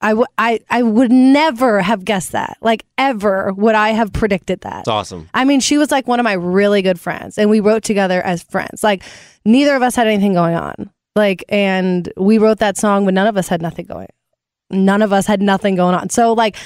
I, 0.00 0.10
w- 0.10 0.26
I, 0.38 0.60
I 0.70 0.82
would 0.82 1.10
never 1.10 1.80
have 1.80 2.04
guessed 2.04 2.32
that. 2.32 2.56
Like, 2.60 2.84
ever 2.96 3.52
would 3.54 3.74
I 3.74 3.90
have 3.90 4.12
predicted 4.12 4.60
that. 4.60 4.80
it's 4.80 4.88
awesome. 4.88 5.28
I 5.34 5.44
mean, 5.44 5.60
she 5.60 5.76
was 5.76 5.90
like 5.90 6.06
one 6.06 6.20
of 6.20 6.24
my 6.24 6.34
really 6.34 6.82
good 6.82 7.00
friends, 7.00 7.36
and 7.36 7.50
we 7.50 7.60
wrote 7.60 7.82
together 7.82 8.22
as 8.22 8.42
friends. 8.44 8.84
Like, 8.84 9.02
neither 9.44 9.74
of 9.74 9.82
us 9.82 9.96
had 9.96 10.06
anything 10.06 10.34
going 10.34 10.54
on. 10.54 10.90
Like, 11.16 11.44
and 11.48 12.12
we 12.16 12.38
wrote 12.38 12.58
that 12.58 12.76
song, 12.76 13.04
but 13.04 13.14
none 13.14 13.26
of 13.26 13.36
us 13.36 13.48
had 13.48 13.60
nothing 13.60 13.86
going. 13.86 14.06
None 14.70 15.02
of 15.02 15.12
us 15.12 15.26
had 15.26 15.42
nothing 15.42 15.74
going 15.74 15.94
on. 15.96 16.10
So, 16.10 16.32
like, 16.32 16.56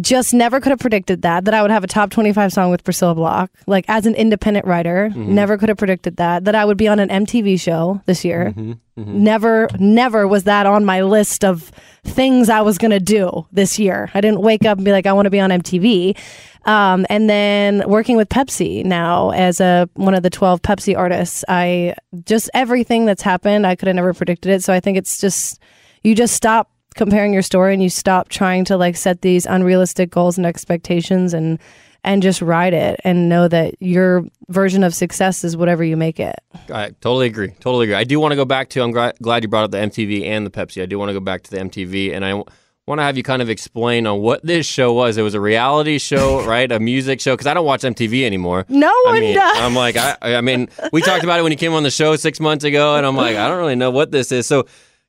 just 0.00 0.34
never 0.34 0.60
could 0.60 0.70
have 0.70 0.78
predicted 0.78 1.22
that 1.22 1.44
that 1.44 1.54
I 1.54 1.62
would 1.62 1.70
have 1.70 1.84
a 1.84 1.86
top 1.86 2.10
25 2.10 2.52
song 2.52 2.70
with 2.70 2.84
Priscilla 2.84 3.14
Block. 3.14 3.50
Like, 3.66 3.84
as 3.88 4.06
an 4.06 4.14
independent 4.14 4.66
writer, 4.66 5.10
mm-hmm. 5.10 5.34
never 5.34 5.56
could 5.56 5.68
have 5.68 5.78
predicted 5.78 6.16
that. 6.16 6.44
That 6.44 6.54
I 6.54 6.64
would 6.64 6.76
be 6.76 6.88
on 6.88 6.98
an 6.98 7.08
MTV 7.08 7.60
show 7.60 8.00
this 8.06 8.24
year. 8.24 8.54
Mm-hmm. 8.56 8.72
Mm-hmm. 9.00 9.24
Never, 9.24 9.68
never 9.78 10.26
was 10.26 10.44
that 10.44 10.66
on 10.66 10.84
my 10.84 11.02
list 11.02 11.44
of 11.44 11.70
things 12.04 12.48
I 12.48 12.62
was 12.62 12.78
going 12.78 12.92
to 12.92 13.00
do 13.00 13.46
this 13.52 13.78
year. 13.78 14.10
I 14.14 14.20
didn't 14.20 14.40
wake 14.40 14.64
up 14.64 14.78
and 14.78 14.84
be 14.84 14.92
like, 14.92 15.06
I 15.06 15.12
want 15.12 15.26
to 15.26 15.30
be 15.30 15.40
on 15.40 15.50
MTV. 15.50 16.16
Um, 16.64 17.06
and 17.08 17.30
then 17.30 17.88
working 17.88 18.16
with 18.16 18.28
Pepsi 18.28 18.84
now 18.84 19.30
as 19.30 19.60
a 19.60 19.88
one 19.94 20.14
of 20.14 20.22
the 20.22 20.30
12 20.30 20.62
Pepsi 20.62 20.96
artists, 20.96 21.44
I 21.48 21.94
just 22.24 22.50
everything 22.54 23.04
that's 23.04 23.22
happened, 23.22 23.66
I 23.66 23.76
could 23.76 23.86
have 23.86 23.94
never 23.94 24.12
predicted 24.12 24.50
it. 24.50 24.64
So 24.64 24.72
I 24.72 24.80
think 24.80 24.98
it's 24.98 25.20
just, 25.20 25.60
you 26.02 26.14
just 26.14 26.34
stop 26.34 26.70
comparing 26.96 27.32
your 27.32 27.42
story 27.42 27.72
and 27.74 27.82
you 27.82 27.88
stop 27.90 28.28
trying 28.28 28.64
to 28.66 28.76
like 28.76 28.96
set 28.96 29.22
these 29.22 29.46
unrealistic 29.46 30.10
goals 30.10 30.36
and 30.36 30.46
expectations 30.46 31.32
and, 31.34 31.58
and 32.02 32.22
just 32.22 32.40
ride 32.42 32.72
it 32.74 33.00
and 33.04 33.28
know 33.28 33.48
that 33.48 33.74
your 33.80 34.24
version 34.48 34.82
of 34.84 34.94
success 34.94 35.44
is 35.44 35.56
whatever 35.56 35.82
you 35.84 35.96
make 35.96 36.18
it. 36.20 36.36
I 36.72 36.90
totally 37.00 37.26
agree. 37.26 37.50
Totally 37.60 37.84
agree. 37.86 37.94
I 37.94 38.04
do 38.04 38.18
want 38.20 38.32
to 38.32 38.36
go 38.36 38.44
back 38.44 38.68
to. 38.70 38.82
I'm 38.82 38.90
gra- 38.92 39.12
glad 39.20 39.42
you 39.42 39.48
brought 39.48 39.64
up 39.64 39.70
the 39.70 39.78
MTV 39.78 40.24
and 40.24 40.46
the 40.46 40.50
Pepsi. 40.50 40.82
I 40.82 40.86
do 40.86 40.98
want 40.98 41.08
to 41.10 41.12
go 41.14 41.20
back 41.20 41.42
to 41.42 41.50
the 41.50 41.58
MTV, 41.58 42.12
and 42.14 42.24
I 42.24 42.30
w- 42.30 42.44
want 42.86 43.00
to 43.00 43.02
have 43.02 43.16
you 43.16 43.24
kind 43.24 43.42
of 43.42 43.50
explain 43.50 44.06
on 44.06 44.20
what 44.20 44.44
this 44.46 44.64
show 44.66 44.92
was. 44.92 45.18
It 45.18 45.22
was 45.22 45.34
a 45.34 45.40
reality 45.40 45.98
show, 45.98 46.44
right? 46.46 46.70
A 46.70 46.78
music 46.78 47.20
show 47.20 47.34
because 47.34 47.48
I 47.48 47.54
don't 47.54 47.66
watch 47.66 47.82
MTV 47.82 48.24
anymore. 48.24 48.64
No 48.68 48.86
I 48.86 49.02
one 49.06 49.20
mean, 49.20 49.34
does. 49.34 49.58
I'm 49.58 49.74
like, 49.74 49.96
I, 49.96 50.16
I 50.22 50.40
mean, 50.40 50.68
we 50.92 51.02
talked 51.02 51.24
about 51.24 51.40
it 51.40 51.42
when 51.42 51.50
you 51.50 51.58
came 51.58 51.72
on 51.72 51.82
the 51.82 51.90
show 51.90 52.14
six 52.14 52.38
months 52.38 52.64
ago, 52.64 52.94
and 52.94 53.04
I'm 53.04 53.16
like, 53.16 53.36
I 53.36 53.48
don't 53.48 53.58
really 53.58 53.74
know 53.74 53.90
what 53.90 54.12
this 54.12 54.30
is. 54.30 54.46
So, 54.46 54.66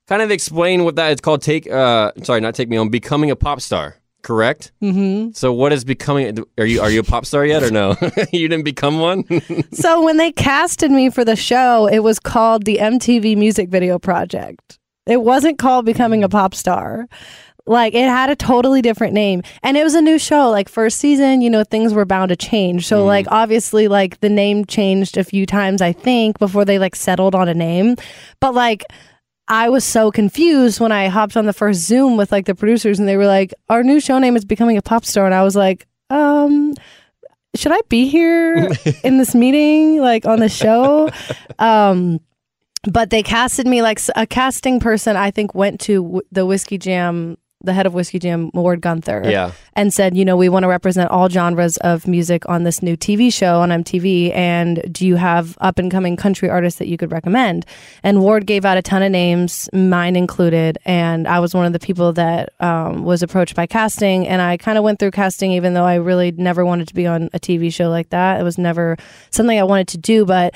kind 0.07 0.21
of 0.21 0.31
explain 0.31 0.83
what 0.83 0.95
that 0.95 1.11
it's 1.11 1.21
called. 1.21 1.41
Take, 1.41 1.69
uh, 1.69 2.11
sorry, 2.23 2.41
not 2.41 2.55
take 2.55 2.69
me 2.69 2.77
on. 2.77 2.89
Becoming 2.89 3.29
a 3.31 3.35
pop 3.35 3.61
star, 3.61 3.97
correct? 4.23 4.71
Mm-hmm. 4.81 5.31
So, 5.33 5.53
what 5.53 5.71
is 5.73 5.83
becoming? 5.83 6.39
Are 6.57 6.65
you 6.65 6.81
are 6.81 6.89
you 6.89 7.01
a 7.01 7.03
pop 7.03 7.25
star 7.25 7.45
yet 7.45 7.63
or 7.63 7.71
no? 7.71 7.95
you 8.31 8.47
didn't 8.47 8.65
become 8.65 8.99
one. 8.99 9.23
So 9.71 10.03
when 10.03 10.17
they 10.17 10.31
casted 10.31 10.91
me 10.91 11.09
for 11.09 11.23
the 11.23 11.35
show, 11.35 11.87
it 11.87 11.99
was 11.99 12.19
called 12.19 12.65
the 12.65 12.77
MTV 12.77 13.37
Music 13.37 13.69
Video 13.69 13.99
Project. 13.99 14.79
It 15.05 15.21
wasn't 15.21 15.59
called 15.59 15.85
Becoming 15.85 16.23
a 16.23 16.29
Pop 16.29 16.55
Star. 16.55 17.07
Like 17.67 17.93
it 17.93 18.07
had 18.07 18.29
a 18.29 18.35
totally 18.35 18.81
different 18.81 19.13
name. 19.13 19.43
And 19.61 19.77
it 19.77 19.83
was 19.83 19.93
a 19.93 20.01
new 20.01 20.17
show. 20.17 20.49
Like 20.49 20.69
first 20.69 20.97
season, 20.99 21.41
you 21.41 21.49
know, 21.49 21.63
things 21.63 21.93
were 21.93 22.05
bound 22.05 22.29
to 22.29 22.35
change. 22.35 22.87
So 22.87 23.05
like 23.05 23.27
obviously 23.29 23.87
like 23.87 24.19
the 24.21 24.29
name 24.29 24.65
changed 24.65 25.17
a 25.17 25.23
few 25.23 25.45
times, 25.45 25.81
I 25.81 25.91
think, 25.91 26.39
before 26.39 26.65
they 26.65 26.79
like 26.79 26.95
settled 26.95 27.35
on 27.35 27.49
a 27.49 27.53
name. 27.53 27.97
But 28.39 28.53
like 28.53 28.85
I 29.47 29.69
was 29.69 29.83
so 29.85 30.11
confused 30.11 30.79
when 30.79 30.91
I 30.91 31.07
hopped 31.07 31.37
on 31.37 31.45
the 31.45 31.53
first 31.53 31.81
Zoom 31.81 32.17
with 32.17 32.31
like 32.31 32.45
the 32.45 32.55
producers 32.55 32.99
and 32.99 33.07
they 33.07 33.17
were 33.17 33.27
like, 33.27 33.53
Our 33.69 33.83
new 33.83 33.99
show 33.99 34.19
name 34.19 34.35
is 34.35 34.45
Becoming 34.45 34.77
a 34.77 34.81
Pop 34.81 35.05
Star. 35.05 35.25
And 35.25 35.33
I 35.33 35.43
was 35.43 35.55
like, 35.55 35.87
um, 36.09 36.73
should 37.55 37.71
I 37.71 37.79
be 37.89 38.07
here 38.07 38.69
in 39.03 39.17
this 39.17 39.33
meeting, 39.33 39.99
like 40.01 40.25
on 40.25 40.39
the 40.39 40.49
show? 40.49 41.09
Um, 41.59 42.19
but 42.83 43.09
they 43.09 43.23
casted 43.23 43.65
me 43.65 43.81
like 43.81 43.99
a 44.15 44.27
casting 44.27 44.79
person. 44.79 45.15
I 45.15 45.31
think 45.31 45.55
went 45.55 45.79
to 45.81 46.03
w- 46.03 46.21
the 46.31 46.45
Whiskey 46.45 46.77
Jam, 46.77 47.35
the 47.61 47.73
head 47.73 47.87
of 47.87 47.93
Whiskey 47.93 48.19
Jam, 48.19 48.51
Ward 48.53 48.81
Guenther, 48.81 49.29
yeah. 49.29 49.51
and 49.73 49.91
said, 49.91 50.15
you 50.15 50.23
know, 50.23 50.37
we 50.37 50.47
want 50.47 50.63
to 50.63 50.67
represent 50.67 51.09
all 51.09 51.27
genres 51.27 51.77
of 51.77 52.07
music 52.07 52.47
on 52.47 52.63
this 52.63 52.83
new 52.83 52.95
TV 52.95 53.33
show 53.33 53.61
on 53.61 53.69
MTV. 53.69 54.33
And 54.35 54.81
do 54.91 55.07
you 55.07 55.15
have 55.15 55.57
up 55.59 55.79
and 55.79 55.89
coming 55.89 56.15
country 56.15 56.49
artists 56.49 56.77
that 56.77 56.87
you 56.87 56.97
could 56.97 57.11
recommend? 57.11 57.65
And 58.03 58.21
Ward 58.21 58.45
gave 58.45 58.63
out 58.63 58.77
a 58.77 58.83
ton 58.83 59.01
of 59.01 59.11
names, 59.11 59.69
mine 59.73 60.15
included. 60.15 60.77
And 60.85 61.27
I 61.27 61.39
was 61.39 61.55
one 61.55 61.65
of 61.65 61.73
the 61.73 61.79
people 61.79 62.13
that 62.13 62.53
um, 62.59 63.03
was 63.03 63.23
approached 63.23 63.55
by 63.55 63.65
casting. 63.65 64.27
And 64.27 64.41
I 64.41 64.57
kind 64.57 64.77
of 64.77 64.83
went 64.83 64.99
through 64.99 65.11
casting, 65.11 65.51
even 65.53 65.73
though 65.73 65.85
I 65.85 65.95
really 65.95 66.31
never 66.31 66.63
wanted 66.63 66.87
to 66.89 66.93
be 66.93 67.07
on 67.07 67.29
a 67.33 67.39
TV 67.39 67.73
show 67.73 67.89
like 67.89 68.09
that. 68.09 68.39
It 68.39 68.43
was 68.43 68.59
never 68.59 68.97
something 69.31 69.57
I 69.57 69.63
wanted 69.63 69.87
to 69.89 69.97
do. 69.97 70.25
But 70.25 70.53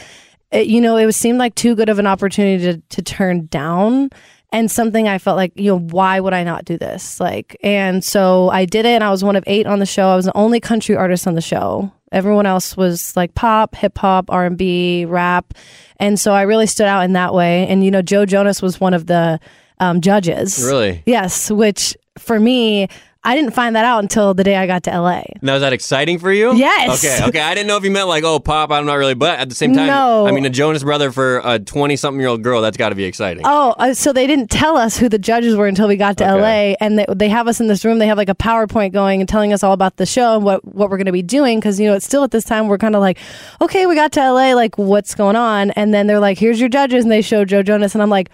it, 0.51 0.67
you 0.67 0.81
know, 0.81 0.97
it 0.97 1.05
was 1.05 1.15
seemed 1.15 1.39
like 1.39 1.55
too 1.55 1.75
good 1.75 1.89
of 1.89 1.97
an 1.97 2.07
opportunity 2.07 2.63
to, 2.73 2.81
to 2.95 3.01
turn 3.01 3.47
down 3.47 4.11
and 4.51 4.69
something 4.69 5.07
I 5.07 5.17
felt 5.17 5.37
like, 5.37 5.53
you 5.55 5.71
know, 5.71 5.79
why 5.79 6.19
would 6.19 6.33
I 6.33 6.43
not 6.43 6.65
do 6.65 6.77
this? 6.77 7.19
Like, 7.19 7.57
and 7.63 8.03
so 8.03 8.49
I 8.49 8.65
did 8.65 8.85
it 8.85 8.89
and 8.89 9.03
I 9.03 9.09
was 9.09 9.23
one 9.23 9.35
of 9.35 9.43
eight 9.47 9.65
on 9.65 9.79
the 9.79 9.85
show. 9.85 10.09
I 10.09 10.15
was 10.15 10.25
the 10.25 10.35
only 10.37 10.59
country 10.59 10.95
artist 10.95 11.25
on 11.25 11.35
the 11.35 11.41
show. 11.41 11.91
Everyone 12.11 12.45
else 12.45 12.75
was 12.75 13.15
like 13.15 13.33
pop, 13.33 13.75
hip 13.75 13.97
hop, 13.97 14.25
R&B, 14.29 15.05
rap. 15.05 15.53
And 15.97 16.19
so 16.19 16.33
I 16.33 16.41
really 16.41 16.67
stood 16.67 16.87
out 16.87 17.03
in 17.03 17.13
that 17.13 17.33
way. 17.33 17.65
And, 17.67 17.85
you 17.85 17.91
know, 17.91 18.01
Joe 18.01 18.25
Jonas 18.25 18.61
was 18.61 18.81
one 18.81 18.93
of 18.93 19.05
the 19.05 19.39
um, 19.79 20.01
judges. 20.01 20.61
Really? 20.63 21.03
Yes, 21.05 21.49
which 21.49 21.95
for 22.17 22.39
me, 22.39 22.89
I 23.23 23.35
didn't 23.35 23.51
find 23.51 23.75
that 23.75 23.85
out 23.85 23.99
until 23.99 24.33
the 24.33 24.43
day 24.43 24.55
I 24.55 24.65
got 24.65 24.81
to 24.83 24.99
LA. 24.99 25.21
Now 25.43 25.53
is 25.55 25.61
that 25.61 25.73
exciting 25.73 26.17
for 26.17 26.31
you? 26.31 26.55
Yes. 26.55 27.03
Okay. 27.03 27.23
Okay. 27.27 27.39
I 27.39 27.53
didn't 27.53 27.67
know 27.67 27.77
if 27.77 27.83
you 27.83 27.91
meant 27.91 28.07
like, 28.07 28.23
oh, 28.23 28.39
pop. 28.39 28.71
I'm 28.71 28.85
not 28.87 28.95
really, 28.95 29.13
but 29.13 29.39
at 29.39 29.47
the 29.47 29.53
same 29.53 29.75
time, 29.75 29.85
No. 29.87 30.25
I 30.25 30.31
mean, 30.31 30.43
a 30.45 30.49
Jonas 30.49 30.81
brother 30.83 31.11
for 31.11 31.39
a 31.43 31.59
20 31.59 31.95
something 31.97 32.19
year 32.19 32.29
old 32.29 32.41
girl, 32.41 32.61
that's 32.61 32.77
got 32.77 32.89
to 32.89 32.95
be 32.95 33.03
exciting. 33.03 33.43
Oh, 33.45 33.75
uh, 33.77 33.93
so 33.93 34.11
they 34.11 34.25
didn't 34.25 34.49
tell 34.49 34.75
us 34.75 34.97
who 34.97 35.07
the 35.07 35.19
judges 35.19 35.55
were 35.55 35.67
until 35.67 35.87
we 35.87 35.97
got 35.97 36.17
to 36.17 36.23
Okay. 36.33 36.71
LA, 36.71 36.75
and 36.81 36.97
they, 36.97 37.05
they 37.15 37.29
have 37.29 37.47
us 37.47 37.59
in 37.59 37.67
this 37.67 37.85
room. 37.85 37.99
They 37.99 38.07
have 38.07 38.17
like 38.17 38.29
a 38.29 38.35
PowerPoint 38.35 38.91
going 38.91 39.19
and 39.21 39.29
telling 39.29 39.53
us 39.53 39.63
all 39.63 39.73
about 39.73 39.97
the 39.97 40.05
show 40.07 40.35
and 40.35 40.43
what 40.43 40.65
what 40.65 40.89
we're 40.89 40.97
going 40.97 41.05
to 41.05 41.11
be 41.11 41.21
doing. 41.21 41.59
Because 41.59 41.79
you 41.79 41.87
know, 41.87 41.93
it's 41.95 42.05
still 42.05 42.23
at 42.23 42.31
this 42.31 42.43
time 42.43 42.67
we're 42.67 42.79
kind 42.79 42.95
of 42.95 43.01
like, 43.01 43.19
okay, 43.61 43.85
we 43.85 43.93
got 43.93 44.11
to 44.13 44.19
LA, 44.31 44.53
like 44.53 44.79
what's 44.79 45.13
going 45.13 45.35
on? 45.35 45.69
And 45.71 45.93
then 45.93 46.07
they're 46.07 46.19
like, 46.19 46.39
here's 46.39 46.59
your 46.59 46.69
judges, 46.69 47.03
and 47.05 47.11
they 47.11 47.21
show 47.21 47.45
Joe 47.45 47.61
Jonas, 47.61 47.93
and 47.93 48.01
I'm 48.01 48.09
like. 48.09 48.29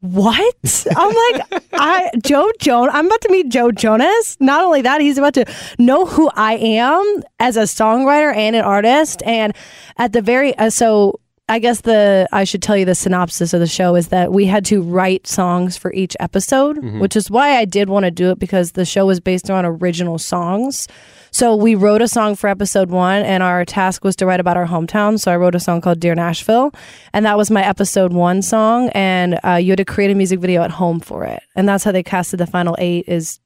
What? 0.00 0.86
I'm 0.96 1.14
like, 1.14 1.64
I 1.74 2.10
Joe 2.24 2.50
Jonas. 2.58 2.94
I'm 2.94 3.06
about 3.06 3.20
to 3.20 3.28
meet 3.30 3.50
Joe 3.50 3.70
Jonas. 3.70 4.38
Not 4.40 4.64
only 4.64 4.80
that, 4.82 5.02
he's 5.02 5.18
about 5.18 5.34
to 5.34 5.44
know 5.78 6.06
who 6.06 6.30
I 6.34 6.54
am 6.54 7.22
as 7.38 7.56
a 7.58 7.62
songwriter 7.62 8.34
and 8.34 8.56
an 8.56 8.64
artist. 8.64 9.22
And 9.26 9.54
at 9.98 10.14
the 10.14 10.22
very 10.22 10.56
uh, 10.56 10.70
so 10.70 11.19
I 11.50 11.58
guess 11.58 11.80
the 11.80 12.28
I 12.30 12.44
should 12.44 12.62
tell 12.62 12.76
you 12.76 12.84
the 12.84 12.94
synopsis 12.94 13.52
of 13.52 13.58
the 13.58 13.66
show 13.66 13.96
is 13.96 14.08
that 14.08 14.32
we 14.32 14.46
had 14.46 14.64
to 14.66 14.82
write 14.82 15.26
songs 15.26 15.76
for 15.76 15.92
each 15.92 16.16
episode, 16.20 16.78
which 17.00 17.16
is 17.16 17.28
why 17.28 17.56
I 17.56 17.64
did 17.64 17.88
want 17.88 18.04
to 18.04 18.12
do 18.12 18.30
it 18.30 18.38
because 18.38 18.72
the 18.72 18.84
show 18.84 19.04
was 19.04 19.18
based 19.18 19.50
on 19.50 19.66
original 19.66 20.16
songs. 20.16 20.86
So 21.32 21.56
we 21.56 21.74
wrote 21.74 22.02
a 22.02 22.08
song 22.08 22.36
for 22.36 22.48
episode 22.48 22.90
one, 22.90 23.22
and 23.22 23.42
our 23.42 23.64
task 23.64 24.04
was 24.04 24.14
to 24.16 24.26
write 24.26 24.38
about 24.38 24.56
our 24.56 24.66
hometown. 24.66 25.18
So 25.18 25.32
I 25.32 25.36
wrote 25.36 25.56
a 25.56 25.60
song 25.60 25.80
called 25.80 25.98
"Dear 25.98 26.14
Nashville," 26.14 26.72
and 27.12 27.26
that 27.26 27.36
was 27.36 27.50
my 27.50 27.64
episode 27.66 28.12
one 28.12 28.42
song. 28.42 28.88
And 28.90 29.40
uh, 29.44 29.54
you 29.54 29.72
had 29.72 29.78
to 29.78 29.84
create 29.84 30.12
a 30.12 30.14
music 30.14 30.38
video 30.38 30.62
at 30.62 30.70
home 30.70 31.00
for 31.00 31.24
it, 31.24 31.42
and 31.56 31.68
that's 31.68 31.82
how 31.82 31.90
they 31.90 32.04
casted 32.04 32.38
the 32.38 32.46
final 32.46 32.76
eight 32.78 33.06
is 33.08 33.40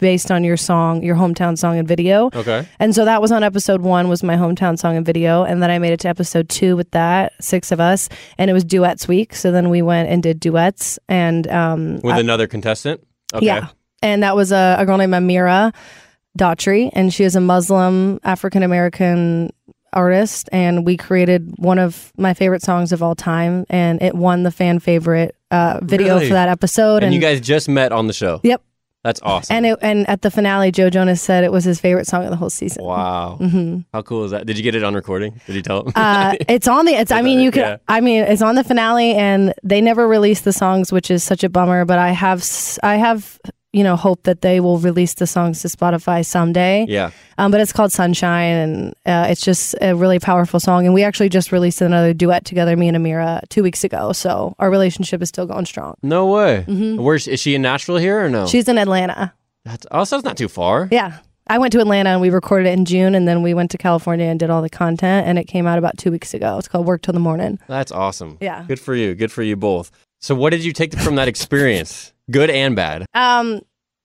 based 0.00 0.30
on 0.30 0.44
your 0.44 0.56
song, 0.56 1.02
your 1.02 1.16
hometown 1.16 1.56
song 1.58 1.78
and 1.78 1.86
video. 1.86 2.26
Okay. 2.34 2.66
And 2.78 2.94
so 2.94 3.04
that 3.04 3.20
was 3.20 3.32
on 3.32 3.42
episode 3.42 3.82
one 3.82 4.08
was 4.08 4.22
my 4.22 4.36
hometown 4.36 4.78
song 4.78 4.96
and 4.96 5.04
video. 5.04 5.44
And 5.44 5.62
then 5.62 5.70
I 5.70 5.78
made 5.78 5.92
it 5.92 6.00
to 6.00 6.08
episode 6.08 6.48
two 6.48 6.76
with 6.76 6.90
that, 6.92 7.32
six 7.40 7.70
of 7.72 7.80
us. 7.80 8.08
And 8.38 8.50
it 8.50 8.54
was 8.54 8.64
duets 8.64 9.06
week. 9.08 9.34
So 9.34 9.52
then 9.52 9.68
we 9.70 9.82
went 9.82 10.08
and 10.08 10.22
did 10.22 10.40
duets 10.40 10.98
and 11.08 11.46
um 11.48 12.00
With 12.02 12.16
another 12.18 12.46
contestant? 12.46 13.06
Okay. 13.34 13.46
yeah. 13.46 13.68
And 14.02 14.22
that 14.22 14.36
was 14.36 14.52
a, 14.52 14.76
a 14.78 14.84
girl 14.86 14.98
named 14.98 15.12
Amira 15.14 15.74
Daughtry, 16.38 16.90
and 16.92 17.14
she 17.14 17.24
is 17.24 17.36
a 17.36 17.40
Muslim 17.40 18.18
African 18.24 18.62
American 18.62 19.50
artist. 19.92 20.48
And 20.52 20.84
we 20.84 20.96
created 20.96 21.54
one 21.58 21.78
of 21.78 22.12
my 22.18 22.34
favorite 22.34 22.60
songs 22.62 22.92
of 22.92 23.02
all 23.02 23.14
time, 23.14 23.64
and 23.70 24.02
it 24.02 24.14
won 24.14 24.42
the 24.42 24.50
fan 24.50 24.78
favorite 24.80 25.36
uh, 25.50 25.78
video 25.82 26.16
Really? 26.16 26.28
for 26.28 26.34
that 26.34 26.48
episode. 26.48 27.02
And 27.04 27.14
you 27.14 27.20
guys 27.20 27.40
just 27.40 27.68
met 27.68 27.92
on 27.92 28.08
the 28.08 28.12
show. 28.12 28.40
yep. 28.42 28.62
That's 29.04 29.20
awesome. 29.22 29.54
And 29.54 29.66
it, 29.66 29.78
and 29.82 30.08
at 30.08 30.22
the 30.22 30.30
finale, 30.30 30.70
Joe 30.72 30.88
Jonas 30.88 31.20
said 31.20 31.44
it 31.44 31.52
was 31.52 31.62
his 31.62 31.78
favorite 31.78 32.06
song 32.06 32.24
of 32.24 32.30
the 32.30 32.36
whole 32.36 32.48
season. 32.48 32.82
wow. 32.82 33.38
How 33.92 34.00
cool 34.00 34.24
is 34.24 34.30
that? 34.30 34.46
Did 34.46 34.56
you 34.56 34.62
get 34.62 34.74
it 34.74 34.82
on 34.82 34.94
recording? 34.94 35.38
Did 35.46 35.56
you 35.56 35.62
tell 35.62 35.80
him? 35.80 35.92
Mm-hmm. 35.92 35.98
uh, 36.00 36.34
it's 36.48 36.66
on 36.66 36.86
the. 36.86 36.94
It's. 36.94 37.12
I 37.12 37.20
mean, 37.20 37.38
you 37.38 37.50
could. 37.50 37.60
Yeah. 37.60 37.76
I 37.86 38.00
mean, 38.00 38.22
it's 38.24 38.40
on 38.40 38.54
the 38.54 38.64
finale, 38.64 39.14
and 39.14 39.52
they 39.62 39.82
never 39.82 40.08
released 40.08 40.44
the 40.44 40.54
songs, 40.54 40.90
which 40.90 41.10
is 41.10 41.22
such 41.22 41.44
a 41.44 41.50
bummer. 41.50 41.84
But 41.84 41.98
I 41.98 42.10
have. 42.12 42.42
I 42.82 42.96
have. 42.96 43.38
You 43.74 43.82
know, 43.82 43.96
hope 43.96 44.22
that 44.22 44.40
they 44.40 44.60
will 44.60 44.78
release 44.78 45.14
the 45.14 45.26
songs 45.26 45.60
to 45.62 45.68
Spotify 45.68 46.24
someday. 46.24 46.86
yeah. 46.88 47.10
Um, 47.36 47.50
but 47.50 47.60
it's 47.60 47.72
called 47.72 47.90
Sunshine, 47.90 48.54
and 48.54 48.94
uh, 49.06 49.26
it's 49.28 49.40
just 49.40 49.74
a 49.80 49.96
really 49.96 50.20
powerful 50.20 50.60
song. 50.60 50.86
And 50.86 50.94
we 50.94 51.02
actually 51.02 51.28
just 51.28 51.50
released 51.50 51.80
another 51.80 52.14
duet 52.14 52.44
together, 52.44 52.76
me 52.76 52.86
and 52.86 52.96
Amira, 52.96 53.40
two 53.48 53.64
weeks 53.64 53.82
ago. 53.82 54.12
So 54.12 54.54
our 54.60 54.70
relationship 54.70 55.20
is 55.20 55.30
still 55.30 55.46
going 55.46 55.66
strong. 55.66 55.96
No 56.02 56.26
way. 56.26 56.62
Where's 56.96 57.26
is 57.26 57.40
she 57.40 57.56
in 57.56 57.62
Nashville 57.62 57.96
here 57.96 58.24
or 58.24 58.28
no? 58.28 58.44
Mm-hmm. 58.44 58.50
She's 58.50 58.68
in 58.68 58.78
Atlanta. 58.78 59.34
That's 59.64 59.84
oh, 59.90 60.04
so 60.04 60.16
it's 60.16 60.24
not 60.24 60.36
too 60.36 60.48
far. 60.48 60.88
Yeah. 60.92 61.18
I 61.46 61.58
went 61.58 61.72
to 61.72 61.80
Atlanta 61.80 62.10
and 62.10 62.20
we 62.20 62.30
recorded 62.30 62.68
it 62.68 62.72
in 62.72 62.84
June, 62.84 63.14
and 63.14 63.28
then 63.28 63.42
we 63.42 63.52
went 63.52 63.70
to 63.72 63.78
California 63.78 64.26
and 64.26 64.38
did 64.40 64.48
all 64.48 64.62
the 64.62 64.70
content, 64.70 65.26
and 65.26 65.38
it 65.38 65.44
came 65.44 65.66
out 65.66 65.78
about 65.78 65.98
two 65.98 66.10
weeks 66.10 66.32
ago. 66.32 66.56
It's 66.58 66.68
called 66.68 66.86
Work 66.86 67.02
Till 67.02 67.12
the 67.12 67.20
Morning. 67.20 67.58
That's 67.68 67.92
awesome. 67.92 68.38
Yeah. 68.40 68.64
Good 68.66 68.80
for 68.80 68.94
you. 68.94 69.14
Good 69.14 69.30
for 69.32 69.42
you 69.42 69.56
both. 69.56 69.90
So 70.20 70.34
what 70.34 70.50
did 70.50 70.64
you 70.64 70.72
take 70.72 70.96
from 70.98 71.16
that 71.16 71.28
experience? 71.28 72.12
Good 72.30 72.50
and 72.50 72.74
bad. 72.74 73.06
Um, 73.14 73.60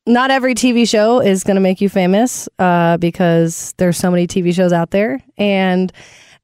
not 0.06 0.32
every 0.32 0.56
TV 0.56 0.90
show 0.90 1.22
is 1.22 1.44
going 1.44 1.56
to 1.56 1.62
make 1.62 1.82
you 1.82 1.90
famous 1.90 2.50
uh, 2.58 2.98
because 2.98 3.74
there's 3.78 3.98
so 3.98 4.10
many 4.10 4.28
TV 4.28 4.54
shows 4.54 4.74
out 4.74 4.92
there, 4.92 5.22
and 5.38 5.94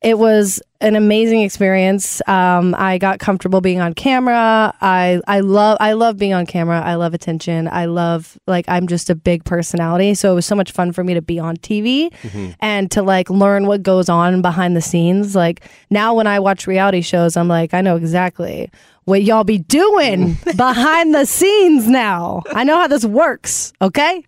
it 0.02 0.20
was 0.20 0.62
an 0.82 0.96
amazing 0.96 1.42
experience. 1.42 2.22
Um, 2.28 2.76
I 2.78 3.00
got 3.00 3.18
comfortable 3.18 3.60
being 3.60 3.82
on 3.82 3.94
camera. 3.94 4.74
I 4.80 5.20
I 5.28 5.40
love 5.40 5.78
I 5.80 5.94
love 5.94 6.18
being 6.18 6.34
on 6.34 6.46
camera. 6.46 6.80
I 6.80 6.94
love 6.96 7.14
attention. 7.16 7.68
I 7.68 7.86
love 7.86 8.38
like 8.46 8.66
I'm 8.68 8.88
just 8.88 9.10
a 9.10 9.16
big 9.16 9.44
personality, 9.46 10.14
so 10.14 10.32
it 10.32 10.36
was 10.36 10.46
so 10.46 10.56
much 10.56 10.72
fun 10.72 10.92
for 10.92 11.04
me 11.04 11.16
to 11.16 11.22
be 11.22 11.40
on 11.40 11.58
TV 11.58 12.14
and 12.60 12.92
to 12.92 13.02
like 13.02 13.30
learn 13.30 13.66
what 13.66 13.82
goes 13.82 14.08
on 14.08 14.44
behind 14.44 14.76
the 14.76 14.82
scenes. 14.82 15.36
Like 15.36 15.68
now 15.90 16.14
when 16.14 16.28
I 16.28 16.40
watch 16.40 16.68
reality 16.68 17.02
shows, 17.02 17.36
I'm 17.36 17.48
like 17.48 17.74
I 17.74 17.82
know 17.82 17.96
exactly 17.96 18.70
what 19.06 19.24
y'all 19.24 19.44
be 19.44 19.60
doing 19.60 20.38
behind 20.58 21.16
the 21.16 21.26
scenes 21.26 21.88
now. 21.88 22.44
I 22.52 22.64
know 22.64 22.78
how 22.78 22.88
this 22.88 23.06
works, 23.06 23.72
okay? 23.82 24.24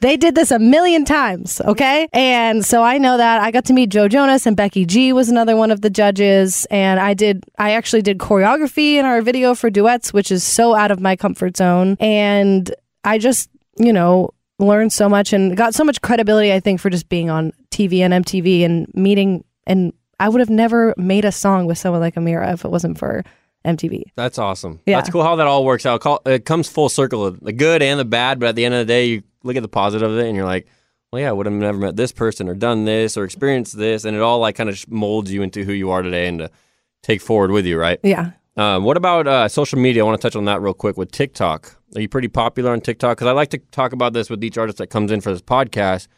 They 0.00 0.16
did 0.16 0.34
this 0.34 0.50
a 0.50 0.58
million 0.58 1.04
times, 1.04 1.60
okay? 1.60 2.08
And 2.14 2.64
so 2.64 2.82
I 2.82 2.96
know 2.96 3.18
that. 3.18 3.42
I 3.42 3.50
got 3.50 3.66
to 3.66 3.74
meet 3.74 3.90
Joe 3.90 4.08
Jonas 4.08 4.46
and 4.46 4.56
Becky 4.56 4.86
G 4.86 5.12
was 5.12 5.28
another 5.28 5.56
one 5.56 5.70
of 5.70 5.82
the 5.82 5.90
judges. 5.90 6.64
And 6.70 6.98
I 6.98 7.12
did, 7.12 7.44
I 7.58 7.72
actually 7.72 8.00
did 8.00 8.16
choreography 8.16 8.94
in 8.94 9.04
our 9.04 9.20
video 9.20 9.54
for 9.54 9.68
duets, 9.68 10.14
which 10.14 10.32
is 10.32 10.42
so 10.42 10.74
out 10.74 10.90
of 10.90 11.00
my 11.00 11.16
comfort 11.16 11.58
zone. 11.58 11.98
And 12.00 12.74
I 13.04 13.18
just, 13.18 13.50
you 13.76 13.92
know, 13.92 14.30
learned 14.58 14.92
so 14.92 15.06
much 15.06 15.34
and 15.34 15.54
got 15.54 15.74
so 15.74 15.84
much 15.84 16.00
credibility, 16.00 16.50
I 16.52 16.60
think, 16.60 16.80
for 16.80 16.88
just 16.88 17.10
being 17.10 17.28
on 17.28 17.52
TV 17.70 17.98
and 18.00 18.24
MTV 18.24 18.64
and 18.64 18.90
meeting. 18.94 19.44
And 19.66 19.92
I 20.18 20.30
would 20.30 20.40
have 20.40 20.50
never 20.50 20.94
made 20.96 21.26
a 21.26 21.32
song 21.32 21.66
with 21.66 21.76
someone 21.76 22.00
like 22.00 22.14
Amira 22.14 22.54
if 22.54 22.64
it 22.64 22.70
wasn't 22.70 22.98
for 22.98 23.22
MTV. 23.64 24.04
That's 24.16 24.38
awesome. 24.38 24.80
Yeah. 24.86 24.96
That's 24.96 25.10
cool 25.10 25.22
how 25.22 25.36
that 25.36 25.46
all 25.46 25.64
works 25.64 25.86
out. 25.86 26.02
It 26.26 26.44
comes 26.44 26.68
full 26.68 26.88
circle, 26.88 27.30
the 27.30 27.52
good 27.52 27.82
and 27.82 28.00
the 28.00 28.04
bad. 28.04 28.40
But 28.40 28.50
at 28.50 28.56
the 28.56 28.64
end 28.64 28.74
of 28.74 28.86
the 28.86 28.92
day, 28.92 29.06
you 29.06 29.22
look 29.42 29.56
at 29.56 29.62
the 29.62 29.68
positive 29.68 30.10
of 30.10 30.18
it, 30.18 30.26
and 30.26 30.36
you're 30.36 30.46
like, 30.46 30.66
well, 31.12 31.20
yeah, 31.20 31.30
I 31.30 31.32
would 31.32 31.46
have 31.46 31.54
never 31.54 31.78
met 31.78 31.96
this 31.96 32.12
person 32.12 32.48
or 32.48 32.54
done 32.54 32.84
this 32.84 33.16
or 33.16 33.24
experienced 33.24 33.76
this, 33.76 34.04
and 34.04 34.16
it 34.16 34.22
all 34.22 34.38
like 34.38 34.54
kind 34.56 34.70
of 34.70 34.90
molds 34.90 35.32
you 35.32 35.42
into 35.42 35.64
who 35.64 35.72
you 35.72 35.90
are 35.90 36.02
today 36.02 36.28
and 36.28 36.38
to 36.38 36.50
take 37.02 37.20
forward 37.20 37.50
with 37.50 37.66
you, 37.66 37.78
right? 37.78 37.98
Yeah. 38.02 38.32
Um, 38.56 38.84
what 38.84 38.96
about 38.96 39.26
uh, 39.26 39.48
social 39.48 39.78
media? 39.78 40.02
I 40.02 40.06
want 40.06 40.20
to 40.20 40.26
touch 40.26 40.36
on 40.36 40.44
that 40.44 40.60
real 40.60 40.74
quick 40.74 40.96
with 40.96 41.10
TikTok. 41.10 41.76
Are 41.96 42.00
you 42.00 42.08
pretty 42.08 42.28
popular 42.28 42.72
on 42.72 42.80
TikTok? 42.80 43.16
Because 43.16 43.26
I 43.26 43.32
like 43.32 43.50
to 43.50 43.58
talk 43.58 43.92
about 43.92 44.12
this 44.12 44.30
with 44.30 44.44
each 44.44 44.58
artist 44.58 44.78
that 44.78 44.88
comes 44.88 45.10
in 45.10 45.20
for 45.20 45.32
this 45.32 45.42
podcast. 45.42 46.08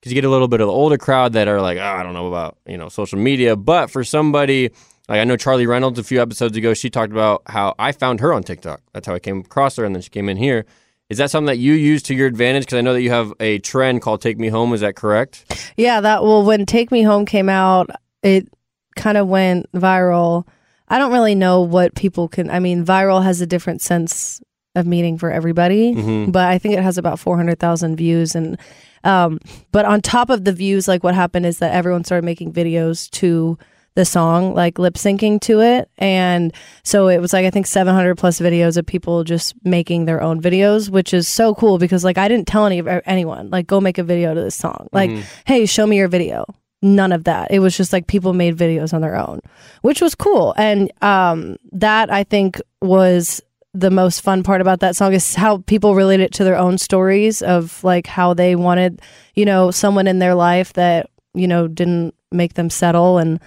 Because 0.00 0.12
you 0.12 0.14
get 0.14 0.24
a 0.24 0.30
little 0.30 0.46
bit 0.46 0.60
of 0.60 0.66
the 0.66 0.72
older 0.72 0.98
crowd 0.98 1.32
that 1.32 1.48
are 1.48 1.60
like, 1.60 1.78
oh, 1.78 1.82
I 1.82 2.02
don't 2.02 2.12
know 2.12 2.28
about 2.28 2.58
you 2.66 2.76
know 2.76 2.88
social 2.88 3.18
media. 3.18 3.56
But 3.56 3.90
for 3.90 4.04
somebody 4.04 4.70
like 5.08 5.20
I 5.20 5.24
know 5.24 5.36
Charlie 5.36 5.66
Reynolds 5.66 5.98
a 5.98 6.04
few 6.04 6.20
episodes 6.20 6.56
ago, 6.56 6.74
she 6.74 6.90
talked 6.90 7.12
about 7.12 7.42
how 7.46 7.74
I 7.78 7.92
found 7.92 8.20
her 8.20 8.32
on 8.32 8.42
TikTok. 8.42 8.80
That's 8.92 9.06
how 9.06 9.14
I 9.14 9.18
came 9.18 9.40
across 9.40 9.76
her, 9.76 9.84
and 9.84 9.94
then 9.94 10.02
she 10.02 10.10
came 10.10 10.28
in 10.28 10.36
here. 10.36 10.64
Is 11.08 11.18
that 11.18 11.30
something 11.30 11.46
that 11.46 11.58
you 11.58 11.74
use 11.74 12.02
to 12.04 12.14
your 12.14 12.26
advantage? 12.26 12.64
Because 12.64 12.78
I 12.78 12.80
know 12.80 12.92
that 12.92 13.02
you 13.02 13.10
have 13.10 13.32
a 13.38 13.58
trend 13.60 14.02
called 14.02 14.20
"Take 14.20 14.38
Me 14.38 14.48
Home." 14.48 14.72
Is 14.72 14.80
that 14.80 14.96
correct? 14.96 15.44
Yeah, 15.76 16.00
that 16.00 16.22
well 16.22 16.42
when 16.44 16.66
Take 16.66 16.90
Me 16.90 17.02
Home 17.02 17.24
came 17.26 17.48
out, 17.48 17.90
it 18.22 18.48
kind 18.96 19.16
of 19.16 19.28
went 19.28 19.70
viral. 19.72 20.46
I 20.88 20.98
don't 20.98 21.12
really 21.12 21.34
know 21.34 21.60
what 21.62 21.94
people 21.94 22.28
can 22.28 22.50
I 22.50 22.58
mean, 22.58 22.84
viral 22.84 23.22
has 23.22 23.40
a 23.40 23.46
different 23.46 23.82
sense 23.82 24.40
of 24.74 24.86
meaning 24.86 25.16
for 25.18 25.30
everybody, 25.30 25.94
Mhm. 25.94 26.32
but 26.32 26.48
I 26.48 26.58
think 26.58 26.74
it 26.74 26.82
has 26.82 26.98
about 26.98 27.18
400,000 27.18 27.96
views 27.96 28.34
and 28.34 28.58
um 29.04 29.38
but 29.72 29.84
on 29.84 30.00
top 30.02 30.28
of 30.30 30.44
the 30.44 30.52
views 30.52 30.86
like 30.88 31.02
what 31.04 31.14
happened 31.14 31.46
is 31.46 31.58
that 31.60 31.72
everyone 31.72 32.04
started 32.04 32.24
making 32.24 32.52
videos 32.52 33.08
to 33.12 33.56
the 33.96 34.04
song 34.04 34.54
like 34.54 34.78
lip 34.78 34.94
syncing 34.94 35.40
to 35.40 35.60
it. 35.60 35.90
And 35.98 36.52
so 36.84 37.08
it 37.08 37.18
was 37.18 37.32
like 37.32 37.44
i 37.44 37.50
think 37.50 37.66
700 37.66 38.14
plus 38.16 38.38
videos 38.38 38.76
of 38.76 38.86
people 38.86 39.24
just 39.24 39.54
making 39.64 40.04
their 40.04 40.22
own 40.22 40.40
videos 40.40 40.88
which 40.88 41.12
is 41.12 41.26
so 41.26 41.54
cool 41.54 41.78
because 41.78 42.04
like 42.04 42.18
i 42.18 42.28
didn't 42.28 42.46
tell 42.46 42.66
any 42.66 42.82
anyone 43.06 43.50
like 43.50 43.66
go 43.66 43.80
make 43.80 43.98
a 43.98 44.04
video 44.04 44.34
to 44.34 44.40
this 44.40 44.54
song. 44.54 44.88
Like 44.92 45.10
hey 45.46 45.66
show 45.66 45.86
me 45.86 45.96
your 45.96 46.08
video. 46.08 46.44
None 46.82 47.10
of 47.10 47.24
that. 47.24 47.50
It 47.50 47.60
was 47.60 47.76
just 47.76 47.92
like 47.92 48.06
people 48.06 48.34
made 48.34 48.56
videos 48.56 48.92
on 48.94 49.00
their 49.00 49.16
own 49.16 49.40
which 49.82 50.00
was 50.00 50.14
cool. 50.14 50.54
And 50.56 50.92
um 51.02 51.56
that 51.72 52.12
i 52.12 52.22
think 52.22 52.60
was 52.82 53.42
the 53.72 53.90
most 53.90 54.20
fun 54.20 54.42
part 54.42 54.60
about 54.60 54.80
that 54.80 54.96
song 54.96 55.12
is 55.12 55.34
how 55.34 55.58
people 55.66 55.94
relate 55.94 56.20
it 56.20 56.32
to 56.32 56.44
their 56.44 56.56
own 56.56 56.78
stories 56.78 57.42
of 57.42 57.82
like 57.84 58.06
how 58.06 58.32
they 58.32 58.56
wanted 58.56 59.02
you 59.34 59.44
know 59.44 59.70
someone 59.70 60.06
in 60.06 60.18
their 60.18 60.34
life 60.34 60.72
that 60.74 61.10
you 61.34 61.46
know 61.46 61.68
didn't 61.68 62.14
make 62.32 62.54
them 62.54 62.70
settle 62.70 63.18
and 63.18 63.40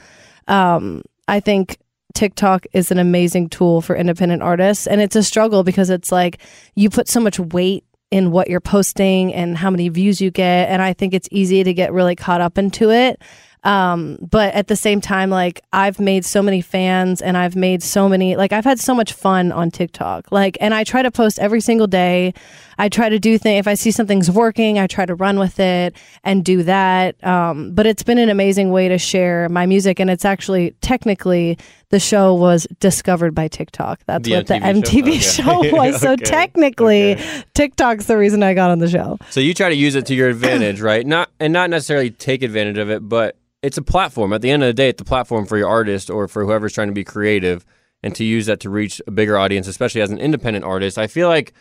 um 0.50 1.02
i 1.28 1.40
think 1.40 1.78
TikTok 2.16 2.66
is 2.74 2.92
an 2.92 2.98
amazing 2.98 3.50
tool 3.50 3.82
for 3.82 3.96
independent 3.96 4.42
artists 4.42 4.88
and 4.88 5.00
it's 5.00 5.16
a 5.16 5.24
struggle 5.24 5.64
because 5.64 5.92
it's 5.92 6.12
like 6.12 6.40
you 6.76 6.90
put 6.90 7.08
so 7.08 7.20
much 7.20 7.40
weight 7.40 7.86
in 8.12 8.32
what 8.32 8.50
you're 8.50 8.60
posting 8.60 9.34
and 9.34 9.56
how 9.56 9.70
many 9.70 9.90
views 9.90 10.20
you 10.20 10.32
get 10.32 10.70
and 10.70 10.82
I 10.82 10.94
think 10.94 11.14
it's 11.14 11.30
easy 11.32 11.64
to 11.64 11.74
get 11.74 11.94
really 11.94 12.16
caught 12.16 12.42
up 12.42 12.58
into 12.58 12.90
it 12.90 13.22
um 13.64 14.18
but 14.22 14.54
at 14.54 14.68
the 14.68 14.76
same 14.76 15.02
time 15.02 15.30
like 15.30 15.62
I've 15.74 16.00
made 16.00 16.24
so 16.24 16.42
many 16.42 16.62
fans 16.62 17.22
and 17.22 17.36
I've 17.38 17.56
made 17.58 17.84
so 17.84 18.08
many 18.08 18.36
like 18.38 18.54
I've 18.54 18.64
had 18.64 18.80
so 18.80 18.96
much 18.96 19.12
fun 19.14 19.52
on 19.52 19.70
TikTok. 19.70 20.32
Like 20.32 20.58
and 20.62 20.74
I 20.74 20.84
try 20.86 21.02
to 21.02 21.12
post 21.12 21.40
every 21.40 21.60
single 21.60 21.88
day. 21.88 22.34
I 22.78 22.88
try 22.88 23.10
to 23.10 23.20
do 23.20 23.38
things 23.38 23.60
if 23.60 23.68
I 23.68 23.74
see 23.74 23.92
something's 23.92 24.32
working 24.32 24.80
I 24.80 24.88
try 24.88 25.06
to 25.06 25.14
run 25.16 25.40
with 25.40 25.60
it 25.60 25.94
and 26.24 26.46
do 26.46 26.64
that. 26.64 27.22
Um 27.26 27.74
but 27.74 27.86
it's 27.86 28.04
been 28.04 28.18
an 28.18 28.30
amazing 28.30 28.72
way 28.72 28.88
to 28.88 28.98
share 28.98 29.50
my 29.50 29.66
music. 29.66 30.00
And 30.00 30.10
it's 30.10 30.24
actually 30.24 30.72
technically 30.82 31.58
the 31.90 32.00
show 32.00 32.36
was 32.36 32.66
discovered 32.80 33.34
by 33.36 33.48
TikTok. 33.50 34.00
That's 34.06 34.24
The 34.24 34.36
what 34.36 34.48
the 34.48 34.54
MTV 34.54 34.84
MTV 34.84 35.14
show? 35.22 35.64
show, 35.64 35.72
was. 35.76 36.00
So 36.00 36.16
technically 36.16 37.14
Okay. 37.16 37.44
TikTok's 37.56 38.06
the 38.06 38.18
reason 38.18 38.42
I 38.44 38.54
got 38.54 38.70
on 38.72 38.80
the 38.80 38.88
show. 38.90 39.18
So 39.32 39.42
you 39.42 39.54
try 39.54 39.68
to 39.70 39.76
use 39.76 39.96
it 39.96 40.06
to 40.06 40.16
your 40.16 40.30
advantage, 40.30 40.80
right? 40.80 41.06
Not 41.06 41.30
and 41.42 41.52
not 41.52 41.70
necessarily 41.70 42.10
take 42.12 42.42
advantage 42.44 42.78
of 42.78 42.90
it, 42.90 43.08
but 43.10 43.36
it's 43.62 43.78
a 43.78 43.82
platform. 43.82 44.34
At 44.34 44.42
the 44.42 44.52
end 44.52 44.64
of 44.64 44.68
the 44.68 44.74
day, 44.74 44.90
it's 44.90 45.02
a 45.02 45.06
platform 45.06 45.46
for 45.46 45.58
your 45.58 45.70
artist 45.70 46.10
or 46.10 46.28
for 46.28 46.46
whoever's 46.46 46.74
trying 46.74 46.88
to 46.88 46.94
be 46.94 47.04
creative, 47.04 47.66
and 48.02 48.16
to 48.16 48.24
use 48.24 48.46
that 48.46 48.62
to 48.62 48.70
reach 48.70 49.02
a 49.08 49.12
bigger 49.12 49.38
audience, 49.38 49.68
especially 49.68 50.02
as 50.02 50.12
an 50.12 50.20
independent 50.20 50.64
artist. 50.66 50.98
I 50.98 51.08
feel 51.08 51.28
like 51.28 51.54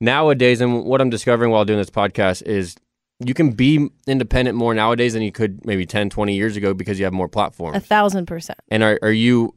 nowadays, 0.00 0.60
and 0.60 0.84
what 0.84 1.00
I'm 1.00 1.10
discovering 1.10 1.50
while 1.50 1.64
doing 1.64 1.78
this 1.78 1.90
podcast 1.90 2.42
is 2.42 2.76
you 3.20 3.34
can 3.34 3.52
be 3.52 3.88
independent 4.06 4.56
more 4.56 4.74
nowadays 4.74 5.12
than 5.12 5.22
you 5.22 5.32
could 5.32 5.64
maybe 5.64 5.86
10, 5.86 6.10
20 6.10 6.34
years 6.34 6.56
ago 6.56 6.74
because 6.74 6.98
you 6.98 7.04
have 7.04 7.12
more 7.12 7.28
platforms. 7.28 7.76
a 7.76 7.80
thousand 7.80 8.26
percent 8.26 8.58
And 8.68 8.82
are, 8.82 8.98
are 9.02 9.12
you 9.12 9.54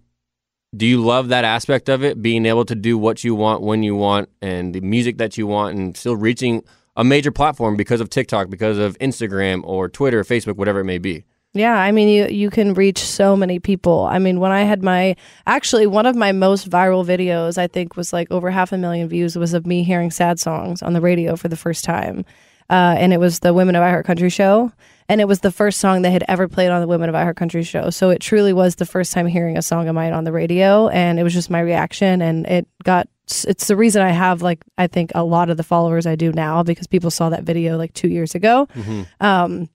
do 0.76 0.86
you 0.86 1.04
love 1.04 1.30
that 1.30 1.45
aspect 1.45 1.89
of 1.89 2.04
it, 2.04 2.21
being 2.21 2.45
able 2.45 2.65
to 2.65 2.76
do 2.76 2.97
what 2.97 3.23
you 3.23 3.34
want 3.34 3.62
when 3.62 3.84
you 3.84 3.95
want 3.95 4.30
and 4.41 4.76
the 4.76 4.82
music 4.82 5.17
that 5.17 5.38
you 5.38 5.47
want 5.47 5.78
and 5.78 5.95
still 5.95 6.15
reaching 6.15 6.62
a 6.97 7.04
major 7.04 7.32
platform 7.32 7.78
because 7.78 8.02
of 8.02 8.10
TikTok, 8.10 8.50
because 8.50 8.78
of 8.78 8.97
Instagram 9.00 9.62
or 9.63 9.88
Twitter, 9.88 10.19
or 10.19 10.23
Facebook, 10.23 10.58
whatever 10.58 10.82
it 10.82 10.86
may 10.86 10.97
be. 10.97 11.23
Yeah, 11.58 11.76
I 11.76 11.91
mean 11.91 12.08
you 12.08 12.28
you 12.28 12.50
can 12.50 12.74
reach 12.74 13.00
so 13.00 13.36
many 13.36 13.60
people. 13.60 14.06
I 14.06 14.20
mean, 14.20 14.39
when 14.39 14.52
I 14.52 14.63
had 14.63 14.84
my 14.84 15.15
actually 15.46 15.88
one 15.88 16.06
of 16.06 16.15
my 16.15 16.32
most 16.32 16.70
viral 16.70 17.06
videos, 17.06 17.58
I 17.58 17.67
think 17.67 17.98
was 17.98 18.13
like 18.13 18.30
over 18.32 18.52
half 18.52 18.72
a 18.72 18.78
million 18.78 19.08
views 19.10 19.38
was 19.38 19.54
of 19.54 19.65
me 19.65 19.84
hearing 19.84 20.12
sad 20.12 20.39
songs 20.39 20.82
on 20.82 20.93
the 20.93 21.02
radio 21.02 21.36
for 21.36 21.48
the 21.48 21.58
first 21.58 21.84
time. 21.84 22.26
Uh, 22.70 22.96
and 22.98 23.13
it 23.13 23.20
was 23.20 23.39
the 23.39 23.54
Women 23.54 23.76
of 23.76 23.84
I 23.84 23.89
Heart 23.89 24.06
Country 24.06 24.30
show. 24.30 24.72
And 25.10 25.22
it 25.22 25.28
was 25.28 25.39
the 25.39 25.52
first 25.52 25.80
song 25.80 26.02
they 26.02 26.12
had 26.12 26.26
ever 26.28 26.50
played 26.50 26.70
on 26.70 26.82
the 26.82 26.88
Women 26.88 27.08
of 27.08 27.15
I 27.15 27.24
Heart 27.24 27.38
Country 27.38 27.63
show. 27.63 27.89
So 27.89 28.10
it 28.10 28.20
truly 28.20 28.52
was 28.52 28.76
the 28.76 28.86
first 28.86 29.13
time 29.13 29.26
hearing 29.26 29.58
a 29.58 29.62
song 29.62 29.88
of 29.88 29.96
mine 29.96 30.12
on 30.12 30.26
the 30.26 30.34
radio. 30.34 30.89
And 30.89 31.17
it 31.17 31.24
was 31.24 31.34
just 31.34 31.50
my 31.50 31.62
reaction. 31.62 32.22
And 32.22 32.46
it 32.46 32.67
got, 32.84 33.08
it's 33.48 33.67
the 33.67 33.78
reason 33.78 34.02
I 34.02 34.10
have 34.10 34.41
like, 34.41 34.65
I 34.78 34.88
think 34.88 35.12
a 35.15 35.24
lot 35.24 35.50
of 35.50 35.56
the 35.56 35.63
followers 35.63 36.06
I 36.06 36.15
do 36.15 36.34
now 36.34 36.62
because 36.62 36.88
people 36.88 37.10
saw 37.10 37.30
that 37.30 37.43
video 37.43 37.78
like 37.78 37.93
two 37.93 38.10
years 38.10 38.36
ago. 38.36 38.67
Um, 39.22 39.70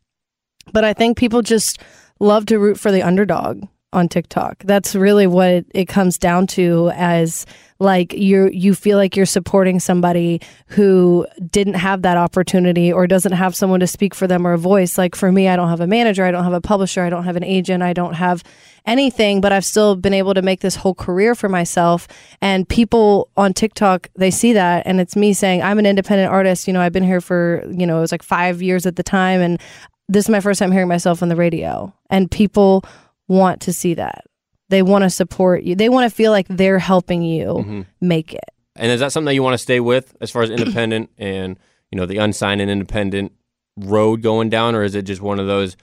but 0.73 0.85
I 0.85 0.93
think 0.93 1.17
people 1.17 1.43
just 1.43 1.81
love 2.21 2.47
to 2.47 2.59
root 2.59 2.79
for 2.79 2.93
the 2.93 3.03
underdog 3.03 3.65
on 3.93 4.09
TikTok. 4.09 4.63
That's 4.65 4.95
really 4.95 5.27
what 5.27 5.67
it, 5.75 5.87
comes 5.87 6.17
down 6.17 6.47
to 6.47 6.91
as 6.95 7.45
like 7.79 8.13
you 8.15 8.49
you 8.53 8.75
feel 8.75 8.97
like 8.97 9.17
you're 9.17 9.27
supporting 9.27 9.81
somebody 9.81 10.41
who 10.69 11.27
didn't 11.51 11.75
have 11.75 12.03
that 12.03 12.17
opportunity 12.17 12.93
or 12.93 13.07
doesn't 13.07 13.33
have 13.33 13.55
someone 13.57 13.81
to 13.81 13.87
speak 13.87 14.15
for 14.15 14.27
them 14.27 14.47
or 14.47 14.53
a 14.53 14.59
voice. 14.59 14.97
Like 14.97 15.15
for 15.15 15.31
me, 15.31 15.49
I 15.49 15.57
don't 15.57 15.69
have 15.69 15.81
a 15.81 15.87
manager, 15.87 16.25
I 16.25 16.31
don't 16.31 16.45
have 16.45 16.53
a 16.53 16.61
publisher, 16.61 17.03
I 17.03 17.11
don't 17.11 17.25
have 17.25 17.37
an 17.37 17.45
agent, 17.45 17.83
I 17.83 17.93
don't 17.93 18.15
have 18.15 18.43
anything, 18.87 19.41
but 19.41 19.53
I've 19.53 19.65
still 19.65 19.97
been 19.97 20.15
able 20.15 20.33
to 20.35 20.43
make 20.43 20.61
this 20.61 20.77
whole 20.77 20.95
career 20.95 21.35
for 21.35 21.49
myself. 21.49 22.09
And 22.41 22.69
people 22.69 23.29
on 23.37 23.53
TikTok, 23.53 24.09
they 24.17 24.31
see 24.31 24.53
that 24.55 24.87
and 24.87 25.01
it's 25.01 25.17
me 25.17 25.33
saying, 25.33 25.63
I'm 25.63 25.79
an 25.79 25.87
independent 25.87 26.33
artist. 26.33 26.67
You 26.67 26.73
know, 26.73 26.81
I've 26.81 26.93
been 26.93 27.05
here 27.05 27.21
for, 27.21 27.65
you 27.71 27.87
know, 27.87 27.99
it 27.99 28.03
was 28.03 28.13
like 28.13 28.23
five 28.23 28.63
years 28.63 28.87
at 28.87 28.97
the 28.97 29.03
time 29.03 29.41
and 29.41 29.61
this 30.09 30.25
is 30.27 30.29
my 30.29 30.41
first 30.41 30.59
time 30.59 30.73
hearing 30.73 30.89
myself 30.89 31.23
on 31.23 31.29
the 31.29 31.37
radio 31.37 31.93
and 32.11 32.31
people 32.31 32.85
want 33.29 33.61
to 33.63 33.73
see 33.73 33.95
that 33.95 34.25
they 34.69 34.83
want 34.83 35.03
to 35.03 35.11
support 35.11 35.63
you 35.63 35.75
they 35.75 35.89
want 35.89 36.09
to 36.09 36.15
feel 36.15 36.33
like 36.33 36.47
they're 36.49 36.79
helping 36.79 37.23
you 37.23 37.47
Mm-hmm. 37.47 37.81
make 38.01 38.33
it 38.35 38.45
And 38.77 38.91
is 38.91 39.01
that 39.01 39.13
something 39.13 39.27
that 39.27 39.35
you 39.35 39.43
want 39.43 39.55
to 39.55 39.59
stay 39.59 39.81
with 39.81 40.15
as 40.21 40.31
far 40.31 40.43
as 40.43 40.51
independent 40.51 41.11
and 41.19 41.59
you 41.91 41.97
know 41.99 42.07
the 42.07 42.19
unsigned 42.19 42.61
and 42.61 42.71
independent 42.71 43.33
road 43.77 44.23
going 44.23 44.51
down, 44.51 44.75
or 44.75 44.83
is 44.83 44.95
it 44.95 45.03
just 45.03 45.21
one 45.23 45.39
of 45.41 45.47
those? 45.47 45.77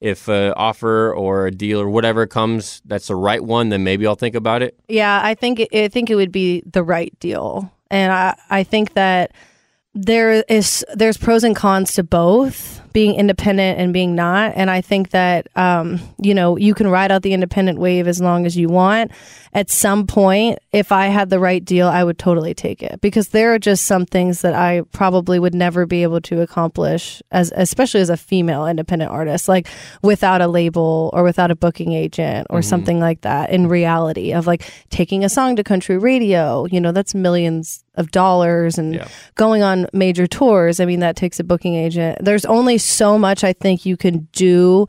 If 0.00 0.28
an 0.28 0.52
offer 0.56 1.12
or 1.14 1.46
a 1.46 1.50
deal 1.50 1.80
or 1.80 1.88
whatever 1.88 2.26
comes, 2.26 2.82
that's 2.84 3.06
the 3.08 3.16
right 3.16 3.42
one, 3.42 3.68
then 3.70 3.82
maybe 3.82 4.06
I'll 4.06 4.14
think 4.14 4.34
about 4.34 4.62
it. 4.62 4.78
yeah 4.88 5.20
i 5.24 5.34
think 5.34 5.58
it, 5.60 5.68
i 5.74 5.88
think 5.88 6.10
it 6.10 6.14
would 6.16 6.30
be 6.32 6.62
the 6.66 6.82
right 6.84 7.12
deal 7.18 7.72
and 7.90 8.12
i 8.12 8.36
i 8.50 8.62
think 8.62 8.92
that 8.94 9.32
there 9.94 10.44
is 10.48 10.84
there's 10.94 11.16
pros 11.16 11.42
and 11.44 11.56
cons 11.56 11.94
to 11.94 12.02
both 12.02 12.75
being 12.96 13.14
independent 13.14 13.78
and 13.78 13.92
being 13.92 14.14
not. 14.14 14.54
And 14.56 14.70
i 14.70 14.80
think 14.80 15.10
that 15.10 15.48
um 15.54 16.00
you 16.18 16.32
know 16.32 16.56
you 16.56 16.72
can 16.72 16.86
ride 16.86 17.12
out 17.12 17.20
the 17.20 17.34
independent 17.34 17.78
wave 17.78 18.08
as 18.08 18.22
long 18.22 18.46
as 18.46 18.56
you 18.56 18.68
want. 18.70 19.10
At 19.52 19.68
some 19.68 20.06
point 20.06 20.60
if 20.72 20.92
i 20.92 21.08
had 21.08 21.28
the 21.28 21.38
right 21.38 21.62
deal 21.62 21.88
i 21.88 22.02
would 22.02 22.18
totally 22.18 22.54
take 22.54 22.82
it. 22.82 23.02
Because 23.02 23.28
there 23.28 23.52
are 23.52 23.58
just 23.58 23.84
some 23.84 24.06
things 24.06 24.40
that 24.40 24.54
i 24.54 24.80
probably 24.92 25.38
would 25.38 25.54
never 25.54 25.84
be 25.84 26.04
able 26.04 26.22
to 26.22 26.40
accomplish 26.40 27.22
as 27.32 27.52
especially 27.54 28.00
as 28.00 28.08
a 28.08 28.16
female 28.16 28.66
independent 28.66 29.10
artist 29.10 29.46
like 29.46 29.68
without 30.00 30.40
a 30.40 30.48
label 30.48 31.10
or 31.12 31.22
without 31.22 31.50
a 31.50 31.54
booking 31.54 31.92
agent 31.92 32.46
or 32.48 32.62
something 32.62 32.98
like 32.98 33.20
that 33.20 33.50
in 33.50 33.66
reality 33.68 34.32
of 34.32 34.46
like 34.46 34.62
taking 34.88 35.22
a 35.22 35.28
song 35.28 35.54
to 35.54 35.62
country 35.62 35.98
radio 35.98 36.64
you 36.70 36.80
know 36.80 36.92
that's 36.92 37.14
millions 37.14 37.84
of 37.96 38.10
dollars 38.10 38.78
and 38.78 38.94
Yeah. 38.94 39.08
going 39.34 39.62
on 39.62 39.86
major 39.92 40.26
tours. 40.26 40.80
I 40.80 40.84
mean 40.84 41.00
that 41.00 41.16
takes 41.16 41.40
a 41.40 41.44
booking 41.44 41.74
agent. 41.74 42.18
There's 42.24 42.44
only 42.44 42.78
so 42.78 43.18
much 43.18 43.42
i 43.44 43.52
think 43.52 43.84
you 43.86 43.96
can 43.96 44.28
do 44.32 44.86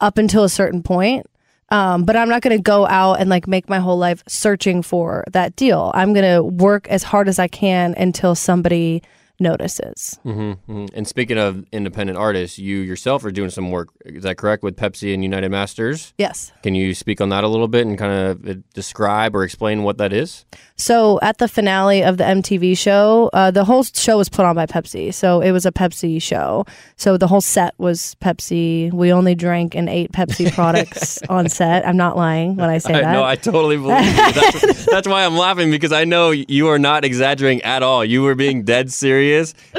up 0.00 0.18
until 0.18 0.44
a 0.44 0.48
certain 0.48 0.82
point. 0.82 1.26
Um, 1.70 2.04
but 2.04 2.16
i'm 2.16 2.28
not 2.28 2.42
going 2.42 2.56
to 2.56 2.62
go 2.62 2.86
out 2.86 3.20
and 3.20 3.30
like 3.30 3.46
make 3.46 3.68
my 3.68 3.78
whole 3.78 3.96
life 3.98 4.22
searching 4.26 4.82
for 4.82 5.24
that 5.32 5.54
deal. 5.56 5.92
I'm 5.94 6.12
going 6.12 6.34
to 6.34 6.42
work 6.42 6.88
as 6.88 7.02
hard 7.04 7.28
as 7.28 7.38
i 7.38 7.46
can 7.48 7.94
until 7.96 8.34
somebody 8.34 9.02
notices. 9.40 10.18
hmm 10.22 10.52
And 10.68 11.06
speaking 11.08 11.38
of 11.38 11.64
independent 11.72 12.18
artists, 12.18 12.58
you 12.58 12.78
yourself 12.78 13.24
are 13.24 13.30
doing 13.30 13.50
some 13.50 13.70
work. 13.70 13.88
Is 14.04 14.22
that 14.24 14.36
correct 14.36 14.62
with 14.62 14.76
Pepsi 14.76 15.14
and 15.14 15.22
United 15.22 15.50
Masters? 15.50 16.12
Yes. 16.18 16.52
Can 16.62 16.74
you 16.74 16.94
speak 16.94 17.20
on 17.20 17.30
that 17.30 17.44
a 17.44 17.48
little 17.48 17.68
bit 17.68 17.86
and 17.86 17.98
kind 17.98 18.12
of 18.12 18.48
uh, 18.48 18.54
describe 18.74 19.34
or 19.34 19.44
explain 19.44 19.82
what 19.82 19.98
that 19.98 20.12
is? 20.12 20.44
So 20.76 21.18
at 21.22 21.38
the 21.38 21.48
finale 21.48 22.02
of 22.02 22.16
the 22.16 22.24
MTV 22.24 22.76
show, 22.76 23.30
uh, 23.32 23.50
the 23.50 23.64
whole 23.64 23.82
show 23.82 24.16
was 24.18 24.28
put 24.28 24.44
on 24.44 24.54
by 24.56 24.66
Pepsi. 24.66 25.12
So 25.12 25.40
it 25.40 25.52
was 25.52 25.66
a 25.66 25.72
Pepsi 25.72 26.20
show. 26.22 26.64
So 26.96 27.16
the 27.16 27.26
whole 27.26 27.40
set 27.40 27.74
was 27.78 28.16
Pepsi. 28.22 28.92
We 28.92 29.12
only 29.12 29.34
drank 29.34 29.74
and 29.74 29.88
ate 29.88 30.12
Pepsi 30.12 30.52
products 30.54 31.18
on 31.28 31.48
set. 31.48 31.86
I'm 31.86 31.96
not 31.96 32.16
lying 32.16 32.56
when 32.56 32.70
I 32.70 32.78
say 32.78 32.94
I 32.94 33.02
that. 33.02 33.12
No, 33.12 33.24
I 33.24 33.36
totally 33.36 33.76
believe 33.76 34.04
you. 34.04 34.12
That's, 34.12 34.86
that's 34.86 35.08
why 35.08 35.24
I'm 35.24 35.36
laughing 35.36 35.70
because 35.70 35.92
I 35.92 36.04
know 36.04 36.30
you 36.30 36.68
are 36.68 36.78
not 36.78 37.04
exaggerating 37.04 37.62
at 37.62 37.82
all. 37.82 38.04
You 38.04 38.22
were 38.22 38.34
being 38.34 38.64
dead 38.64 38.92
serious, 38.92 39.29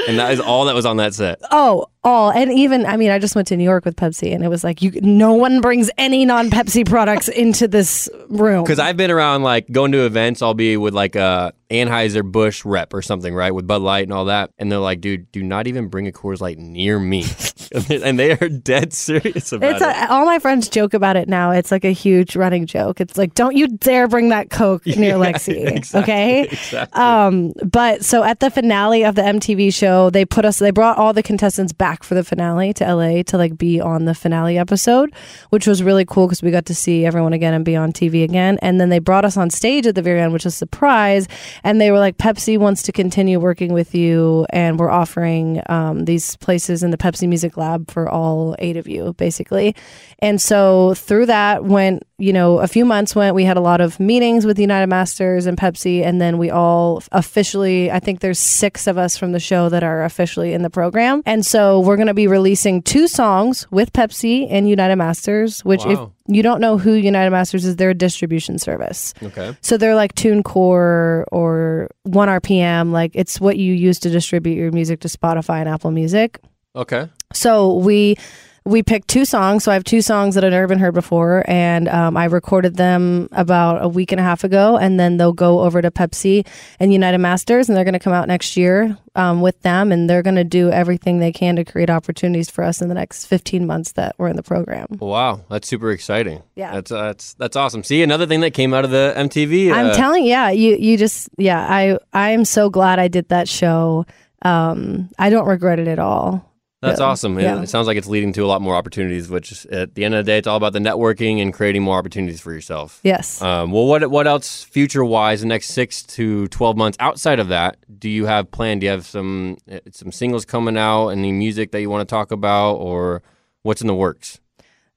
and 0.07 0.19
that 0.19 0.31
is 0.31 0.39
all 0.39 0.65
that 0.65 0.75
was 0.75 0.85
on 0.85 0.97
that 0.97 1.13
set. 1.13 1.39
Oh, 1.51 1.87
all 2.03 2.31
and 2.31 2.51
even 2.51 2.85
I 2.85 2.97
mean 2.97 3.11
I 3.11 3.19
just 3.19 3.35
went 3.35 3.47
to 3.49 3.57
New 3.57 3.63
York 3.63 3.85
with 3.85 3.95
Pepsi 3.95 4.33
and 4.33 4.43
it 4.43 4.47
was 4.47 4.63
like 4.63 4.81
you 4.81 4.91
no 5.01 5.33
one 5.33 5.61
brings 5.61 5.89
any 5.97 6.25
non-Pepsi 6.25 6.85
products 6.89 7.27
into 7.27 7.67
this 7.67 8.09
room. 8.29 8.63
Because 8.63 8.79
I've 8.79 8.97
been 8.97 9.11
around 9.11 9.43
like 9.43 9.71
going 9.71 9.91
to 9.91 10.05
events, 10.05 10.41
I'll 10.41 10.53
be 10.55 10.77
with 10.77 10.93
like 10.95 11.15
a 11.15 11.53
Anheuser 11.69 12.29
Busch 12.29 12.65
rep 12.65 12.93
or 12.93 13.01
something, 13.01 13.33
right, 13.33 13.51
with 13.51 13.65
Bud 13.65 13.81
Light 13.81 14.03
and 14.03 14.11
all 14.11 14.25
that, 14.25 14.51
and 14.59 14.69
they're 14.69 14.77
like, 14.79 14.99
"Dude, 14.99 15.31
do 15.31 15.41
not 15.41 15.67
even 15.67 15.87
bring 15.87 16.05
a 16.05 16.11
Coors 16.11 16.41
Light 16.41 16.57
near 16.57 16.99
me," 16.99 17.23
and 18.03 18.19
they 18.19 18.31
are 18.33 18.49
dead 18.49 18.91
serious 18.91 19.53
about 19.53 19.71
It's 19.75 19.81
it. 19.81 19.87
a, 19.87 20.11
all 20.11 20.25
my 20.25 20.37
friends 20.37 20.67
joke 20.67 20.93
about 20.93 21.15
it 21.15 21.29
now. 21.29 21.51
It's 21.51 21.71
like 21.71 21.85
a 21.85 21.91
huge 21.93 22.35
running 22.35 22.65
joke. 22.65 22.99
It's 22.99 23.17
like, 23.17 23.35
don't 23.35 23.55
you 23.55 23.69
dare 23.69 24.09
bring 24.09 24.27
that 24.29 24.49
Coke 24.49 24.85
near 24.85 25.13
Lexie. 25.13 25.65
exactly, 25.77 26.01
Okay. 26.13 26.41
exactly. 26.51 27.01
Um, 27.01 27.53
but 27.63 28.03
so 28.03 28.21
at 28.23 28.41
the 28.41 28.49
finale 28.51 29.05
of 29.05 29.15
the 29.15 29.21
MTV 29.21 29.73
show, 29.73 30.09
they 30.09 30.25
put 30.25 30.43
us, 30.43 30.59
they 30.59 30.71
brought 30.71 30.97
all 30.97 31.13
the 31.13 31.23
contestants 31.23 31.71
back 31.71 31.90
for 32.03 32.15
the 32.15 32.23
finale 32.23 32.73
to 32.73 32.95
LA 32.95 33.23
to 33.23 33.37
like 33.37 33.57
be 33.57 33.81
on 33.81 34.05
the 34.05 34.15
finale 34.15 34.57
episode, 34.57 35.13
which 35.49 35.67
was 35.67 35.83
really 35.83 36.05
cool 36.05 36.27
because 36.27 36.41
we 36.41 36.51
got 36.51 36.65
to 36.65 36.75
see 36.75 37.05
everyone 37.05 37.33
again 37.33 37.53
and 37.53 37.65
be 37.65 37.75
on 37.75 37.91
TV 37.91 38.23
again. 38.23 38.57
And 38.61 38.79
then 38.79 38.89
they 38.89 38.99
brought 38.99 39.25
us 39.25 39.37
on 39.37 39.49
stage 39.49 39.85
at 39.85 39.95
the 39.95 40.01
very 40.01 40.21
end, 40.21 40.33
which 40.33 40.45
was 40.45 40.53
a 40.53 40.57
surprise. 40.57 41.27
And 41.63 41.79
they 41.79 41.91
were 41.91 41.99
like, 41.99 42.17
Pepsi 42.17 42.57
wants 42.57 42.83
to 42.83 42.91
continue 42.91 43.39
working 43.39 43.73
with 43.73 43.93
you, 43.93 44.45
and 44.51 44.79
we're 44.79 44.89
offering 44.89 45.61
um, 45.67 46.05
these 46.05 46.35
places 46.37 46.83
in 46.83 46.91
the 46.91 46.97
Pepsi 46.97 47.27
Music 47.27 47.57
Lab 47.57 47.89
for 47.91 48.09
all 48.09 48.55
eight 48.59 48.77
of 48.77 48.87
you, 48.87 49.13
basically. 49.13 49.75
And 50.19 50.41
so 50.41 50.93
through 50.95 51.25
that 51.27 51.63
went, 51.65 52.03
you 52.21 52.31
know, 52.31 52.59
a 52.59 52.67
few 52.67 52.85
months 52.85 53.15
went. 53.15 53.35
We 53.35 53.43
had 53.43 53.57
a 53.57 53.61
lot 53.61 53.81
of 53.81 53.99
meetings 53.99 54.45
with 54.45 54.59
United 54.59 54.87
Masters 54.87 55.45
and 55.45 55.57
Pepsi, 55.57 56.05
and 56.05 56.21
then 56.21 56.37
we 56.37 56.49
all 56.49 57.01
officially, 57.11 57.91
I 57.91 57.99
think 57.99 58.19
there's 58.19 58.39
six 58.39 58.87
of 58.87 58.97
us 58.97 59.17
from 59.17 59.31
the 59.31 59.39
show 59.39 59.69
that 59.69 59.83
are 59.83 60.03
officially 60.03 60.53
in 60.53 60.61
the 60.61 60.69
program. 60.69 61.23
And 61.25 61.45
so 61.45 61.79
we're 61.79 61.95
going 61.97 62.07
to 62.07 62.13
be 62.13 62.27
releasing 62.27 62.81
two 62.81 63.07
songs 63.07 63.65
with 63.71 63.91
Pepsi 63.93 64.47
and 64.49 64.69
United 64.69 64.95
Masters, 64.97 65.61
which 65.65 65.83
Wow. 65.85 65.91
if 66.27 66.35
you 66.35 66.43
don't 66.43 66.61
know 66.61 66.77
who 66.77 66.93
United 66.93 67.31
Masters 67.31 67.65
is, 67.65 67.75
they're 67.75 67.89
a 67.89 67.93
distribution 67.95 68.57
service. 68.59 69.13
okay. 69.23 69.57
So 69.61 69.77
they're 69.77 69.95
like 69.95 70.13
TuneCore 70.15 71.25
or 71.31 71.89
ONErpm. 72.07 72.91
Like 72.91 73.11
it's 73.15 73.41
what 73.41 73.57
you 73.57 73.73
use 73.73 73.99
to 73.99 74.09
distribute 74.09 74.55
your 74.55 74.71
music 74.71 74.99
to 75.01 75.07
Spotify 75.07 75.59
and 75.59 75.69
Apple 75.69 75.91
Music. 75.91 76.39
Okay. 76.75 77.09
So 77.33 77.75
we 77.77 78.15
we 78.63 78.83
picked 78.83 79.07
two 79.07 79.25
songs. 79.25 79.63
So 79.63 79.71
I 79.71 79.73
have 79.73 79.83
two 79.83 80.01
songs 80.01 80.35
that 80.35 80.43
I've 80.43 80.51
never 80.51 80.67
been 80.67 80.79
heard 80.79 80.93
before, 80.93 81.43
and 81.47 81.87
um, 81.89 82.15
I 82.15 82.25
recorded 82.25 82.75
them 82.75 83.27
about 83.31 83.83
a 83.83 83.87
week 83.87 84.11
and 84.11 84.19
a 84.19 84.23
half 84.23 84.43
ago. 84.43 84.77
And 84.77 84.99
then 84.99 85.17
they'll 85.17 85.33
go 85.33 85.61
over 85.61 85.81
to 85.81 85.89
Pepsi 85.89 86.45
and 86.79 86.93
United 86.93 87.17
Masters, 87.17 87.67
and 87.69 87.75
they're 87.75 87.83
going 87.83 87.93
to 87.93 87.99
come 87.99 88.13
out 88.13 88.27
next 88.27 88.55
year 88.55 88.97
um, 89.15 89.41
with 89.41 89.59
them, 89.63 89.91
and 89.91 90.09
they're 90.09 90.21
going 90.21 90.35
to 90.35 90.43
do 90.43 90.69
everything 90.69 91.17
they 91.17 91.31
can 91.31 91.55
to 91.55 91.65
create 91.65 91.89
opportunities 91.89 92.49
for 92.49 92.63
us 92.63 92.81
in 92.81 92.87
the 92.87 92.95
next 92.95 93.25
15 93.25 93.65
months 93.65 93.93
that 93.93 94.15
we're 94.19 94.27
in 94.27 94.35
the 94.35 94.43
program. 94.43 94.85
Wow, 94.99 95.41
that's 95.49 95.67
super 95.67 95.91
exciting. 95.91 96.43
Yeah. 96.55 96.71
That's 96.71 96.91
uh, 96.91 97.03
that's 97.03 97.33
that's 97.33 97.55
awesome. 97.55 97.83
See, 97.83 98.03
another 98.03 98.27
thing 98.27 98.41
that 98.41 98.51
came 98.51 98.73
out 98.73 98.85
of 98.85 98.91
the 98.91 99.13
MTV. 99.17 99.71
I'm 99.71 99.87
uh, 99.87 99.93
telling 99.95 100.23
you, 100.23 100.29
yeah, 100.29 100.51
you 100.51 100.75
you 100.75 100.97
just 100.97 101.29
yeah, 101.37 101.65
I 101.67 101.97
I 102.13 102.29
am 102.29 102.45
so 102.45 102.69
glad 102.69 102.99
I 102.99 103.07
did 103.07 103.29
that 103.29 103.49
show. 103.49 104.05
Um, 104.43 105.09
I 105.19 105.29
don't 105.29 105.47
regret 105.47 105.79
it 105.79 105.87
at 105.87 105.99
all. 105.99 106.50
That's 106.81 106.99
Yeah. 106.99 107.05
awesome. 107.05 107.37
It- 107.37 107.43
Yeah. 107.43 107.61
It 107.61 107.69
sounds 107.69 107.85
like 107.87 107.95
it's 107.97 108.07
leading 108.07 108.33
to 108.33 108.41
a 108.43 108.47
lot 108.47 108.61
more 108.61 108.75
opportunities. 108.75 109.29
Which 109.29 109.65
at 109.67 109.93
the 109.95 110.03
end 110.03 110.15
of 110.15 110.25
the 110.25 110.31
day, 110.31 110.37
it's 110.39 110.47
all 110.47 110.57
about 110.57 110.73
the 110.73 110.79
networking 110.79 111.41
and 111.41 111.53
creating 111.53 111.83
more 111.83 111.97
opportunities 111.97 112.41
for 112.41 112.51
yourself. 112.53 112.99
Yes. 113.03 113.41
Um, 113.41 113.71
well, 113.71 113.85
what 113.85 114.09
what 114.09 114.25
else 114.27 114.63
future 114.63 115.05
wise 115.05 115.41
the 115.41 115.47
next 115.47 115.67
six 115.69 116.01
to 116.17 116.47
twelve 116.47 116.77
months 116.77 116.97
outside 116.99 117.39
of 117.39 117.49
that 117.49 117.77
do 117.99 118.09
you 118.09 118.25
have 118.25 118.49
planned? 118.49 118.81
Do 118.81 118.85
you 118.85 118.91
have 118.91 119.05
some 119.05 119.57
uh, 119.71 119.77
some 119.91 120.11
singles 120.11 120.43
coming 120.45 120.75
out? 120.77 121.09
Any 121.09 121.31
music 121.31 121.71
that 121.71 121.81
you 121.81 121.89
want 121.89 122.07
to 122.07 122.11
talk 122.11 122.31
about, 122.31 122.75
or 122.75 123.21
what's 123.61 123.81
in 123.81 123.87
the 123.87 123.93
works? 123.95 124.39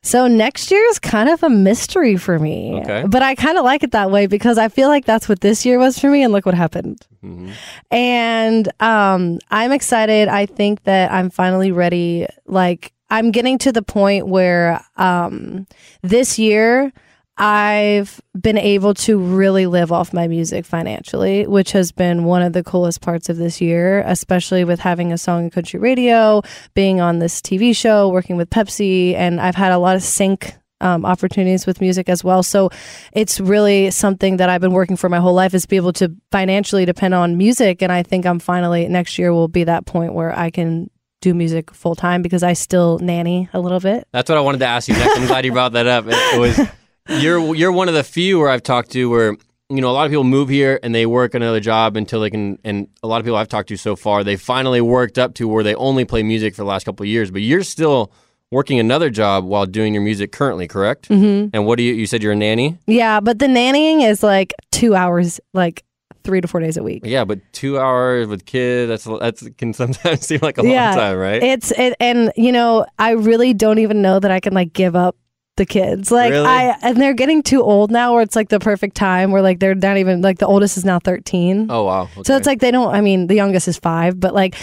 So 0.05 0.29
next 0.29 0.71
year 0.71 0.85
is 0.91 0.99
kind 0.99 1.31
of 1.31 1.43
a 1.43 1.49
mystery 1.49 2.17
for 2.17 2.39
me. 2.39 2.79
Okay. 2.83 3.05
But 3.09 3.23
I 3.23 3.35
kind 3.35 3.57
of 3.57 3.65
like 3.65 3.83
it 3.83 3.93
that 3.93 4.11
way 4.11 4.27
because 4.27 4.59
I 4.59 4.69
feel 4.69 4.89
like 4.89 5.07
that's 5.07 5.29
what 5.31 5.41
this 5.41 5.65
year 5.65 5.79
was 5.79 5.99
for 5.99 6.11
me 6.11 6.23
and 6.23 6.31
look 6.31 6.45
what 6.45 6.55
happened. 6.55 6.99
Mhm. 7.25 7.51
And 7.91 8.69
um 8.81 9.39
I'm 9.51 9.73
excited. 9.73 10.29
I 10.29 10.45
think 10.45 10.85
that 10.85 11.11
I'm 11.11 11.31
finally 11.31 11.73
ready 11.73 12.27
like 12.47 12.93
I'm 13.09 13.31
getting 13.31 13.57
to 13.59 13.73
the 13.73 13.83
point 13.83 14.29
where 14.29 14.85
um 14.97 15.67
this 16.03 16.39
year 16.39 16.93
I've 17.37 18.21
been 18.41 18.59
able 18.59 18.95
to 18.95 19.19
really 19.19 19.67
live 19.67 19.91
off 19.91 20.13
my 20.13 20.29
music 20.29 20.65
financially, 20.65 21.47
which 21.47 21.73
has 21.73 21.91
been 21.91 22.25
one 22.25 22.43
of 22.43 22.53
the 22.53 22.63
coolest 22.63 23.01
parts 23.01 23.29
of 23.29 23.37
this 23.37 23.61
year, 23.61 24.03
especially 24.07 24.63
with 24.65 24.79
having 24.79 25.13
a 25.13 25.19
song 25.19 25.45
in 25.45 25.51
country 25.51 25.81
radio, 25.81 26.43
being 26.75 27.01
on 27.01 27.19
this 27.19 27.41
TV 27.41 27.75
show, 27.75 28.09
working 28.09 28.37
with 28.37 28.51
Pepsi, 28.51 29.15
and 29.15 29.41
I've 29.41 29.57
had 29.57 29.73
a 29.73 29.79
lot 29.79 29.97
of 29.97 30.03
sync 30.03 30.55
um, 30.81 31.05
opportunities 31.05 31.67
with 31.67 31.81
music 31.81 32.09
as 32.09 32.23
well. 32.23 32.43
So 32.43 32.71
it's 33.13 33.41
really 33.41 33.91
something 33.91 34.37
that 34.37 34.49
I've 34.49 34.61
been 34.61 34.73
working 34.73 34.97
for 34.97 35.09
my 35.09 35.19
whole 35.19 35.35
life 35.35 35.55
is 35.55 35.67
be 35.67 35.77
able 35.77 35.95
to 35.95 36.15
financially 36.31 36.85
depend 36.85 37.15
on 37.15 37.37
music. 37.37 37.83
And 37.83 37.91
I 37.91 38.03
think 38.03 38.27
I'm 38.27 38.39
finally 38.39 38.87
next 38.87 39.19
year 39.19 39.33
will 39.33 39.49
be 39.49 39.65
that 39.65 39.87
point 39.87 40.15
where 40.15 40.37
I 40.37 40.51
can 40.51 40.91
do 41.21 41.33
music 41.33 41.73
full 41.73 41.95
time 41.95 42.21
because 42.23 42.43
I 42.43 42.53
still 42.53 42.99
nanny 42.99 43.49
a 43.55 43.61
little 43.61 43.81
bit. 43.81 44.07
That's 44.13 44.29
what 44.29 44.37
I 44.37 44.43
wanted 44.43 44.59
to 44.59 44.67
ask 44.67 44.89
you 44.89 44.95
next. 44.95 45.17
I'm 45.19 45.27
glad 45.27 45.45
you 45.47 45.53
brought 45.53 45.73
that 45.73 45.87
up. 45.87 46.07
It, 46.07 46.13
it 46.13 46.39
was 46.39 46.61
you're 47.09 47.55
you're 47.55 47.73
one 47.73 47.89
of 47.89 47.95
the 47.95 48.05
few 48.05 48.39
where 48.39 48.49
I've 48.49 48.63
talked 48.63 48.91
to 48.93 49.09
where 49.11 49.37
you 49.69 49.81
know 49.81 49.91
a 49.91 49.93
lot 49.93 50.07
of 50.07 50.11
people 50.11 50.25
move 50.25 50.49
here 50.49 50.79
and 50.83 50.95
they 50.95 51.07
work 51.07 51.35
another 51.35 51.61
job 51.61 51.97
until 51.97 52.21
they 52.21 52.31
can. 52.31 52.59
And 52.65 52.89
a 53.03 53.07
lot 53.07 53.19
of 53.19 53.25
people 53.25 53.37
I've 53.37 53.49
talked 53.49 53.69
to 53.69 53.77
so 53.77 53.97
far, 53.97 54.25
they 54.25 54.37
finally 54.37 54.81
worked 54.81 55.19
up 55.19 55.35
to 55.35 55.49
where 55.49 55.63
they 55.65 55.75
only 55.75 56.05
play 56.05 56.23
music 56.23 56.55
for 56.55 56.63
the 56.63 56.67
last 56.69 56.85
couple 56.85 57.05
of 57.05 57.09
years. 57.09 57.31
But 57.31 57.43
you're 57.43 57.63
still 57.63 58.13
working 58.51 58.79
another 58.79 59.11
job 59.11 59.45
while 59.45 59.67
doing 59.67 59.95
your 59.95 60.03
music 60.03 60.31
currently, 60.33 60.69
correct? 60.69 61.09
Mm-hmm. 61.09 61.49
And 61.53 61.67
what 61.67 61.77
do 61.77 61.83
you? 61.83 61.95
You 61.95 62.07
said 62.07 62.23
you're 62.23 62.33
a 62.33 62.37
nanny. 62.37 62.79
Yeah, 62.87 63.21
but 63.21 63.39
the 63.39 63.47
nannying 63.47 64.09
is 64.09 64.23
like 64.23 64.53
two 64.71 64.95
hours, 64.95 65.41
like 65.53 65.83
three 66.25 66.41
to 66.41 66.49
four 66.49 66.61
days 66.61 66.77
a 66.79 66.83
week. 66.83 67.03
Yeah, 67.05 67.25
but 67.25 67.41
two 67.53 67.79
hours 67.79 68.29
with 68.29 68.47
kids 68.47 68.89
that's 68.89 69.19
that's 69.21 69.47
can 69.59 69.73
sometimes 69.75 70.27
seem 70.27 70.39
like 70.43 70.59
a 70.59 70.67
Yeah. 70.67 70.91
long 70.91 70.99
time, 70.99 71.17
right? 71.19 71.43
It's 71.43 71.71
it, 71.73 71.95
and 72.01 72.33
you 72.37 72.53
know, 72.53 72.87
I 72.99 73.11
really 73.13 73.53
don't 73.55 73.79
even 73.79 74.01
know 74.03 74.21
that 74.21 74.31
I 74.31 74.41
can 74.41 74.55
like 74.55 74.73
give 74.73 74.95
up 74.97 75.17
the 75.57 75.67
kids. 75.67 76.11
Like 76.11 76.33
Really? 76.33 76.47
I 76.47 76.77
and 76.83 76.97
they're 77.01 77.15
getting 77.15 77.43
too 77.43 77.63
old 77.63 77.91
now 77.91 78.15
where 78.15 78.23
it's 78.23 78.37
like 78.37 78.49
the 78.49 78.61
perfect 78.61 78.97
time 78.97 79.31
where 79.31 79.43
like 79.43 79.61
they're 79.61 79.75
not 79.75 79.97
even 79.97 80.21
like 80.21 80.39
the 80.39 80.47
oldest 80.47 80.77
is 80.77 80.85
now 80.85 80.99
13. 80.99 81.69
oh 81.71 81.85
wow. 81.85 82.09
So 82.25 82.37
it's 82.37 82.47
like 82.47 82.61
they 82.61 82.71
don't 82.71 82.95
I 82.95 83.01
mean, 83.01 83.27
the 83.27 83.35
youngest 83.35 83.69
is 83.69 83.79
5, 83.79 84.19
but 84.19 84.35
like 84.35 84.57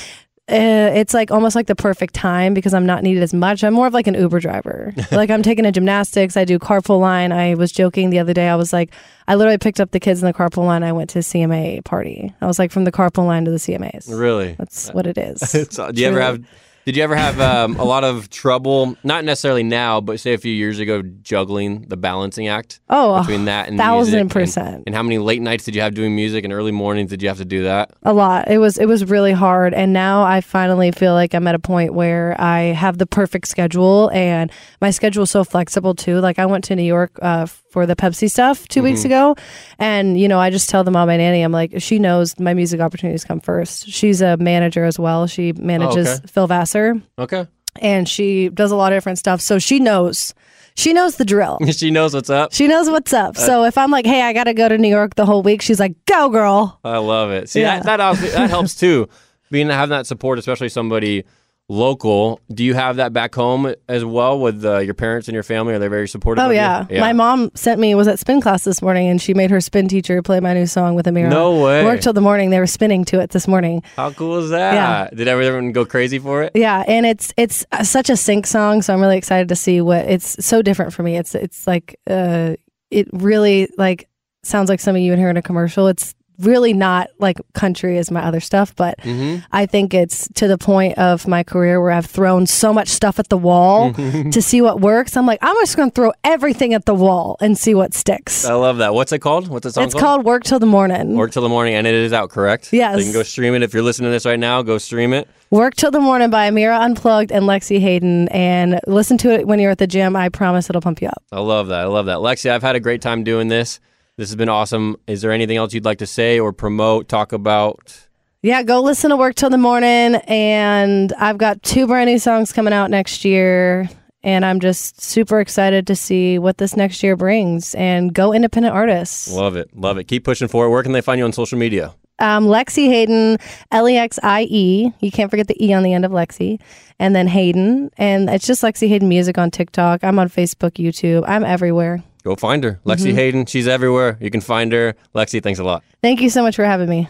uh, 0.51 0.91
it's 0.93 1.13
like 1.13 1.32
almost 1.32 1.56
like 1.56 1.67
the 1.67 1.75
perfect 1.75 2.13
time 2.13 2.54
because 2.54 2.73
I'm 2.73 2.86
not 2.86 3.04
needed 3.04 3.23
as 3.23 3.34
much. 3.34 3.63
I'm 3.63 3.73
more 3.73 3.88
of 3.88 3.93
like 3.93 4.08
an 4.08 4.15
Uber 4.15 4.41
driver. 4.41 4.93
like 5.12 5.30
I'm 5.30 5.43
taking 5.43 5.65
a 5.65 5.71
gymnastics. 5.71 6.36
I 6.36 6.43
do 6.43 6.60
carpool 6.60 6.99
line. 6.99 7.32
I 7.32 7.54
was 7.54 7.71
joking 7.71 8.10
the 8.10 8.19
other 8.19 8.34
day. 8.34 8.49
I 8.49 8.56
was 8.56 8.73
like, 8.73 8.91
I 9.30 9.36
literally 9.36 9.60
picked 9.60 9.80
up 9.80 9.91
the 9.91 9.99
kids 9.99 10.21
in 10.21 10.25
the 10.27 10.34
carpool 10.34 10.65
line. 10.65 10.84
I 10.84 10.91
went 10.91 11.10
to 11.12 11.19
a 11.19 11.21
CMA 11.21 11.86
party. 11.86 12.34
I 12.41 12.47
was 12.47 12.60
like 12.60 12.71
from 12.71 12.84
the 12.84 12.91
carpool 12.91 13.25
line 13.25 13.45
to 13.45 13.51
the 13.51 13.58
CMAs. 13.58 14.13
really. 14.13 14.56
That's 14.58 14.89
what 14.89 15.08
it 15.08 15.17
is. 15.17 15.39
Do 15.69 16.01
you 16.01 16.08
ever 16.08 16.19
have? 16.19 16.43
Did 16.86 16.96
you 16.98 17.04
ever 17.04 17.15
have 17.15 17.39
um, 17.39 17.76
a 17.76 17.84
lot 17.84 18.04
of 18.04 18.30
trouble? 18.30 18.96
Not 19.04 19.24
necessarily 19.24 19.63
now, 19.63 20.02
but 20.02 20.20
say 20.20 20.34
a 20.34 20.38
few 20.38 20.52
years 20.54 20.80
ago, 20.80 21.04
juggling 21.22 21.84
the 21.88 21.98
balancing 21.98 22.48
act 22.48 22.80
Oh, 22.89 23.20
between 23.20 23.46
that 23.46 23.67
and 23.70 23.78
thousand 23.78 24.13
music? 24.13 24.22
And- 24.22 24.32
percent. 24.32 24.84
And, 24.88 24.96
how 24.96 25.04
many 25.04 25.17
late 25.20 25.41
nights 25.41 25.63
did 25.65 25.76
you 25.76 25.82
have 25.82 25.94
doing 25.94 26.15
music 26.15 26.44
and 26.44 26.52
early 26.52 26.72
mornings 26.72 27.10
did 27.12 27.22
you 27.22 27.28
have 27.30 27.38
to 27.38 27.46
do 27.46 27.63
that? 27.63 27.91
a 28.04 28.13
lot. 28.13 28.50
It 28.50 28.58
was 28.58 28.78
it 28.78 28.88
was 28.88 29.06
really 29.06 29.32
hard, 29.32 29.74
and 29.74 29.94
now 29.94 30.24
I 30.24 30.41
finally 30.41 30.91
feel 30.91 31.13
like 31.13 31.34
I'm 31.34 31.48
at 31.48 31.56
a 31.56 31.60
point 31.60 31.94
where 31.94 32.36
I 32.39 32.74
have 32.74 32.98
the 32.98 33.06
perfect 33.06 33.48
schedule, 33.48 34.10
and 34.13 34.52
my 34.82 34.89
schedule 34.91 35.24
is 35.24 35.32
so 35.32 35.44
flexible 35.44 35.94
too. 35.96 36.20
Like 36.20 36.39
I 36.39 36.46
went 36.46 36.63
to 36.65 36.76
New 36.76 36.84
York 36.84 37.12
uh, 37.22 37.46
for 37.71 37.86
the 37.86 37.95
Pepsi 37.95 38.29
stuff 38.29 38.67
2 38.67 38.84
weeks 38.84 39.05
ago, 39.05 39.36
and 39.79 40.19
you 40.19 40.27
know 40.27 40.39
I 40.39 40.49
just 40.51 40.69
tell 40.69 40.84
the 40.84 40.91
mom 40.91 41.07
my 41.07 41.17
nanny. 41.17 41.41
I'm 41.41 41.51
like, 41.51 41.73
she 41.81 41.97
knows 41.97 42.38
my 42.39 42.53
music 42.53 42.79
opportunities 42.81 43.23
come 43.23 43.39
first. 43.39 43.89
She's 43.89 44.21
a 44.21 44.38
manager 44.38 44.84
as 44.86 44.99
well. 44.99 45.25
She 45.27 45.53
manages 45.53 46.07
okay. 46.07 46.27
Phil 46.27 46.47
Vassar, 46.47 47.01
Okay, 47.17 47.47
and 47.81 48.07
she 48.07 48.49
does 48.49 48.71
a 48.71 48.75
lot 48.75 48.91
of 48.91 48.97
different 48.97 49.17
stuff. 49.19 49.41
So 49.41 49.57
she 49.57 49.79
knows. 49.79 50.34
She 50.75 50.93
knows 50.93 51.17
the 51.17 51.25
drill. 51.25 51.60
she 51.71 51.91
knows 51.91 52.13
what's 52.13 52.29
up. 52.29 52.53
She 52.53 52.65
knows 52.67 52.89
what's 52.89 53.12
up. 53.13 53.36
Uh, 53.38 53.41
So 53.41 53.63
if 53.65 53.77
I'm 53.77 53.91
like, 53.91 54.05
hey, 54.05 54.21
I 54.21 54.31
got 54.31 54.45
to 54.45 54.53
go 54.53 54.69
to 54.69 54.77
New 54.77 54.88
York 54.88 55.15
the 55.15 55.25
whole 55.25 55.43
week, 55.43 55.62
she's 55.62 55.81
like, 55.81 55.93
go, 56.05 56.29
girl. 56.29 56.79
I 56.86 56.97
love 56.97 57.29
it. 57.31 57.49
See 57.49 57.60
Yeah. 57.60 57.81
that 57.81 57.97
that 57.97 58.15
that 58.31 58.49
helps 58.55 58.75
too. 58.75 59.10
being 59.51 59.67
having 59.67 59.89
that 59.89 60.07
support, 60.07 60.39
especially 60.39 60.69
somebody 60.69 61.25
local. 61.69 62.39
Do 62.54 62.63
you 62.63 62.74
have 62.74 62.97
that 62.97 63.13
back 63.13 63.34
home 63.34 63.74
as 63.88 64.04
well 64.04 64.39
with 64.39 64.63
uh, 64.65 64.80
your 64.80 64.93
parents 64.93 65.28
and 65.28 65.34
your 65.34 65.43
family? 65.43 65.74
Are 65.74 65.80
they 65.80 65.88
very 65.88 66.08
supportive? 66.08 66.43
Oh 66.43 66.47
of 66.47 66.52
you? 66.52 66.58
yeah. 66.58 66.86
my 67.00 67.13
mom 67.13 67.52
sent 67.56 67.80
me 67.80 67.95
was 67.95 68.08
at 68.08 68.19
spin 68.19 68.41
class 68.41 68.63
this 68.63 68.82
morning, 68.82 69.08
and 69.08 69.21
she 69.21 69.34
made 69.34 69.52
her 69.52 69.62
spin 69.62 69.88
teacher 69.88 70.21
play 70.21 70.39
my 70.39 70.54
new 70.54 70.65
song 70.65 70.95
with 70.95 71.06
Amira. 71.06 71.30
No 71.30 71.63
way. 71.63 71.84
Worked 71.84 72.04
till 72.04 72.13
the 72.13 72.21
morning. 72.21 72.50
They 72.50 72.60
were 72.60 72.67
spinning 72.67 73.06
to 73.06 73.19
it 73.19 73.32
this 73.32 73.47
morning. 73.47 73.84
How 73.95 74.12
cool 74.12 74.39
is 74.39 74.50
that? 74.50 74.74
Yeah. 74.74 75.10
Did 75.15 75.28
everyone 75.28 75.71
go 75.71 75.86
crazy 75.86 76.19
for 76.19 76.43
it? 76.43 76.52
Yeah, 76.56 76.84
and 76.88 77.06
it's 77.06 77.34
it's 77.38 77.65
such 77.84 78.10
a 78.10 78.17
sync 78.17 78.47
song, 78.47 78.82
so 78.82 78.93
I'm 78.93 79.02
really 79.02 79.17
excited 79.17 79.50
to 79.50 79.56
see 79.56 79.82
what 79.82 80.06
it's 80.06 80.45
so 80.45 80.62
different 80.62 80.93
for 80.93 81.04
me. 81.04 81.17
It's 81.17 81.36
it's 81.36 81.65
like 81.67 82.00
uh, 82.10 82.56
it 82.89 83.08
really 83.13 83.69
like 83.78 84.10
sounds 84.43 84.69
like 84.69 84.80
some 84.80 84.95
of 84.95 85.02
you 85.02 85.12
would 85.12 85.19
hear 85.19 85.30
in 85.30 85.38
a 85.38 85.41
commercial. 85.41 85.88
It's 85.88 86.15
really 86.45 86.73
not 86.73 87.10
like 87.19 87.38
country 87.54 87.97
as 87.97 88.12
my 88.12 88.23
other 88.23 88.39
stuff, 88.39 88.75
but 88.75 88.97
Mm-hmm. 89.01 89.43
I 89.51 89.65
think 89.65 89.93
it's 89.93 90.27
to 90.36 90.47
the 90.47 90.58
point 90.58 90.97
of 90.97 91.27
my 91.27 91.43
career 91.43 91.82
where 91.82 91.91
I've 91.91 92.06
thrown 92.06 92.45
so 92.45 92.71
much 92.73 92.88
stuff 92.88 93.19
at 93.19 93.30
the 93.30 93.38
wall 93.38 93.93
to 93.93 94.41
see 94.41 94.62
what 94.62 94.80
works. 94.80 95.17
I'm 95.17 95.25
like, 95.25 95.39
I'm 95.41 95.56
just 95.58 95.75
going 95.75 95.89
to 95.89 95.95
throw 95.95 96.12
everything 96.23 96.73
at 96.73 96.86
the 96.86 96.93
wall 96.93 97.36
and 97.41 97.58
see 97.58 97.73
what 97.73 97.93
sticks. 97.93 98.45
I 98.45 98.54
love 98.54 98.77
that. 98.77 98.93
What's 98.93 99.12
it 99.12 99.19
called? 99.19 99.47
What's 99.47 99.63
the 99.63 99.71
song 99.71 99.84
it's 99.86 99.93
called 99.95 100.23
Work 100.23 100.43
Till 100.43 100.60
the 100.60 100.65
Morning. 100.65 101.15
Work 101.15 101.32
till 101.32 101.41
the 101.41 101.49
morning, 101.49 101.73
and 101.73 101.88
it 101.88 101.93
is 101.95 102.13
out, 102.13 102.30
correct? 102.30 102.71
Yes. 102.71 102.93
So 102.93 102.99
you 102.99 103.06
can 103.06 103.13
go 103.13 103.23
stream 103.23 103.54
it 103.56 103.63
if 103.63 103.73
you're 103.73 103.84
listening 103.84 104.08
to 104.08 104.12
this 104.12 104.25
right 104.25 104.39
now. 104.39 104.62
Go 104.62 104.77
stream 104.77 105.13
it. 105.13 105.27
Work 105.49 105.75
Till 105.75 105.91
the 105.91 105.99
Morning 105.99 106.30
by 106.30 106.49
Amira 106.49 106.80
Unplugged 106.80 107.32
and 107.32 107.45
Lexie 107.45 107.80
Hayden. 107.80 108.27
And 108.30 108.80
listen 108.88 109.17
to 109.19 109.32
it 109.32 109.47
when 109.47 109.60
you're 109.60 109.71
at 109.71 109.80
the 109.80 109.88
gym. 109.88 110.15
I 110.15 110.30
promise 110.30 110.69
it'll 110.69 110.82
pump 110.82 111.01
you 111.01 111.08
up. 111.08 111.23
I 111.32 111.39
love 111.39 111.67
that. 111.69 111.82
I 111.82 111.86
love 111.86 112.06
that. 112.06 112.19
Lexie, 112.19 112.49
I've 112.51 112.62
had 112.63 112.75
a 112.75 112.80
great 112.80 113.01
time 113.01 113.23
doing 113.23 113.47
this. 113.47 113.80
This 114.21 114.29
has 114.29 114.36
been 114.36 114.49
awesome. 114.49 114.97
Is 115.07 115.23
there 115.23 115.31
anything 115.31 115.57
else 115.57 115.73
you'd 115.73 115.84
like 115.84 115.97
to 115.97 116.05
say 116.05 116.39
or 116.39 116.53
promote, 116.53 117.10
talk 117.10 117.34
about? 117.34 118.07
Yeah, 118.43 118.62
go 118.62 118.79
listen 118.79 119.10
to 119.10 119.17
Work 119.17 119.34
Till 119.34 119.49
the 119.49 119.57
Morning. 119.57 120.13
And 120.27 121.12
I've 121.13 121.39
got 121.39 121.63
two 121.63 121.88
brand 121.88 122.07
new 122.07 122.19
songs 122.19 122.53
coming 122.53 122.71
out 122.71 122.91
next 122.91 123.25
year. 123.25 123.89
And 124.21 124.45
I'm 124.45 124.60
just 124.60 125.01
super 125.01 125.39
excited 125.39 125.88
to 125.88 125.95
see 125.95 126.38
what 126.38 126.60
this 126.60 126.77
next 126.77 127.01
year 127.01 127.15
brings. 127.15 127.73
And 127.73 128.13
go 128.13 128.31
independent 128.31 128.75
artists. 128.75 129.34
Love 129.34 129.55
it. 129.55 129.75
Love 129.75 129.97
it. 129.97 130.03
Keep 130.03 130.23
pushing 130.23 130.47
forward. 130.47 130.69
Where 130.69 130.84
can 130.84 130.91
they 130.91 131.01
find 131.01 131.17
you 131.17 131.25
on 131.25 131.34
social 131.34 131.57
media? 131.57 131.95
Um, 132.19 132.45
Lexie 132.45 132.89
Hayden, 132.89 133.39
L 133.71 133.89
E 133.89 133.97
X 133.97 134.19
I 134.21 134.43
E. 134.43 134.93
You 134.99 135.10
can't 135.10 135.31
forget 135.31 135.47
the 135.47 135.65
E 135.65 135.73
on 135.73 135.81
the 135.81 135.93
end 135.93 136.05
of 136.05 136.12
Lexie. 136.12 136.62
And 136.99 137.15
then 137.15 137.25
Hayden. 137.25 137.89
And 137.97 138.29
it's 138.29 138.45
just 138.45 138.62
Lexie 138.62 138.88
Hayden 138.88 139.10
Music 139.10 139.39
on 139.39 139.49
TikTok. 139.49 140.03
I'm 140.03 140.19
on 140.19 140.29
Facebook, 140.29 140.73
YouTube. 140.73 141.23
I'm 141.27 141.43
everywhere. 141.43 142.03
Go 142.23 142.36
find 142.36 142.63
her. 142.63 142.79
Lexie 142.86 143.07
Mm-hmm. 143.07 143.15
Hayden. 143.15 143.45
She's 143.45 143.67
everywhere. 143.67 144.17
You 144.21 144.29
can 144.29 144.41
find 144.41 144.71
her. 144.73 144.95
Lexie, 145.15 145.41
thanks 145.41 145.60
a 145.60 145.63
lot. 145.63 145.84
Thank 146.01 146.21
you 146.21 146.29
so 146.29 146.41
much 146.41 146.55
for 146.55 146.65
having 146.65 146.89
me. 146.89 147.07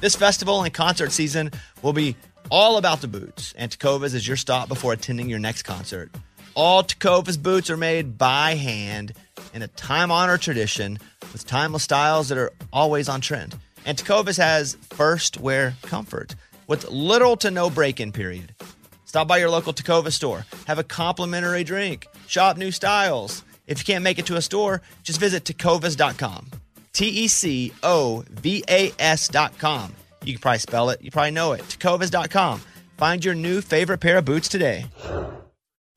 This 0.00 0.16
festival 0.16 0.62
and 0.62 0.72
concert 0.74 1.12
season 1.12 1.50
will 1.82 1.92
be 1.92 2.16
all 2.50 2.76
about 2.76 3.00
the 3.00 3.08
boots, 3.08 3.54
and 3.56 3.70
Tecovas 3.70 4.14
is 4.14 4.26
your 4.26 4.36
stop 4.36 4.68
before 4.68 4.92
attending 4.92 5.28
your 5.28 5.38
next 5.38 5.62
concert. 5.62 6.10
All 6.54 6.82
Tecovas 6.82 7.40
boots 7.40 7.70
are 7.70 7.76
made 7.76 8.18
by 8.18 8.54
hand 8.54 9.12
in 9.54 9.62
a 9.62 9.68
time 9.68 10.10
honored 10.10 10.40
tradition 10.40 10.98
with 11.32 11.46
timeless 11.46 11.84
styles 11.84 12.28
that 12.28 12.36
are 12.38 12.50
always 12.72 13.08
on 13.08 13.20
trend. 13.20 13.54
And 13.86 13.96
Tecovas 13.96 14.36
has 14.38 14.74
first 14.90 15.40
wear 15.40 15.74
comfort 15.82 16.34
with 16.66 16.90
little 16.90 17.36
to 17.36 17.50
no 17.50 17.70
break 17.70 18.00
in 18.00 18.12
period. 18.12 18.54
Stop 19.04 19.28
by 19.28 19.38
your 19.38 19.50
local 19.50 19.72
Tacova 19.72 20.10
store, 20.12 20.44
have 20.66 20.78
a 20.78 20.84
complimentary 20.84 21.64
drink, 21.64 22.06
shop 22.26 22.56
new 22.56 22.70
styles. 22.70 23.44
If 23.66 23.78
you 23.78 23.84
can't 23.84 24.04
make 24.04 24.18
it 24.18 24.26
to 24.26 24.36
a 24.36 24.42
store, 24.42 24.82
just 25.02 25.20
visit 25.20 25.44
tecovas.com. 25.44 26.50
T 26.92 27.08
E 27.08 27.28
C 27.28 27.72
O 27.82 28.24
V 28.28 28.64
A 28.68 28.92
S.com. 28.98 29.94
You 30.24 30.34
can 30.34 30.40
probably 30.40 30.58
spell 30.58 30.90
it, 30.90 31.02
you 31.02 31.10
probably 31.10 31.30
know 31.32 31.52
it. 31.52 31.62
Tecovas.com. 31.62 32.62
Find 32.98 33.24
your 33.24 33.34
new 33.34 33.60
favorite 33.60 33.98
pair 33.98 34.18
of 34.18 34.24
boots 34.24 34.48
today. 34.48 34.86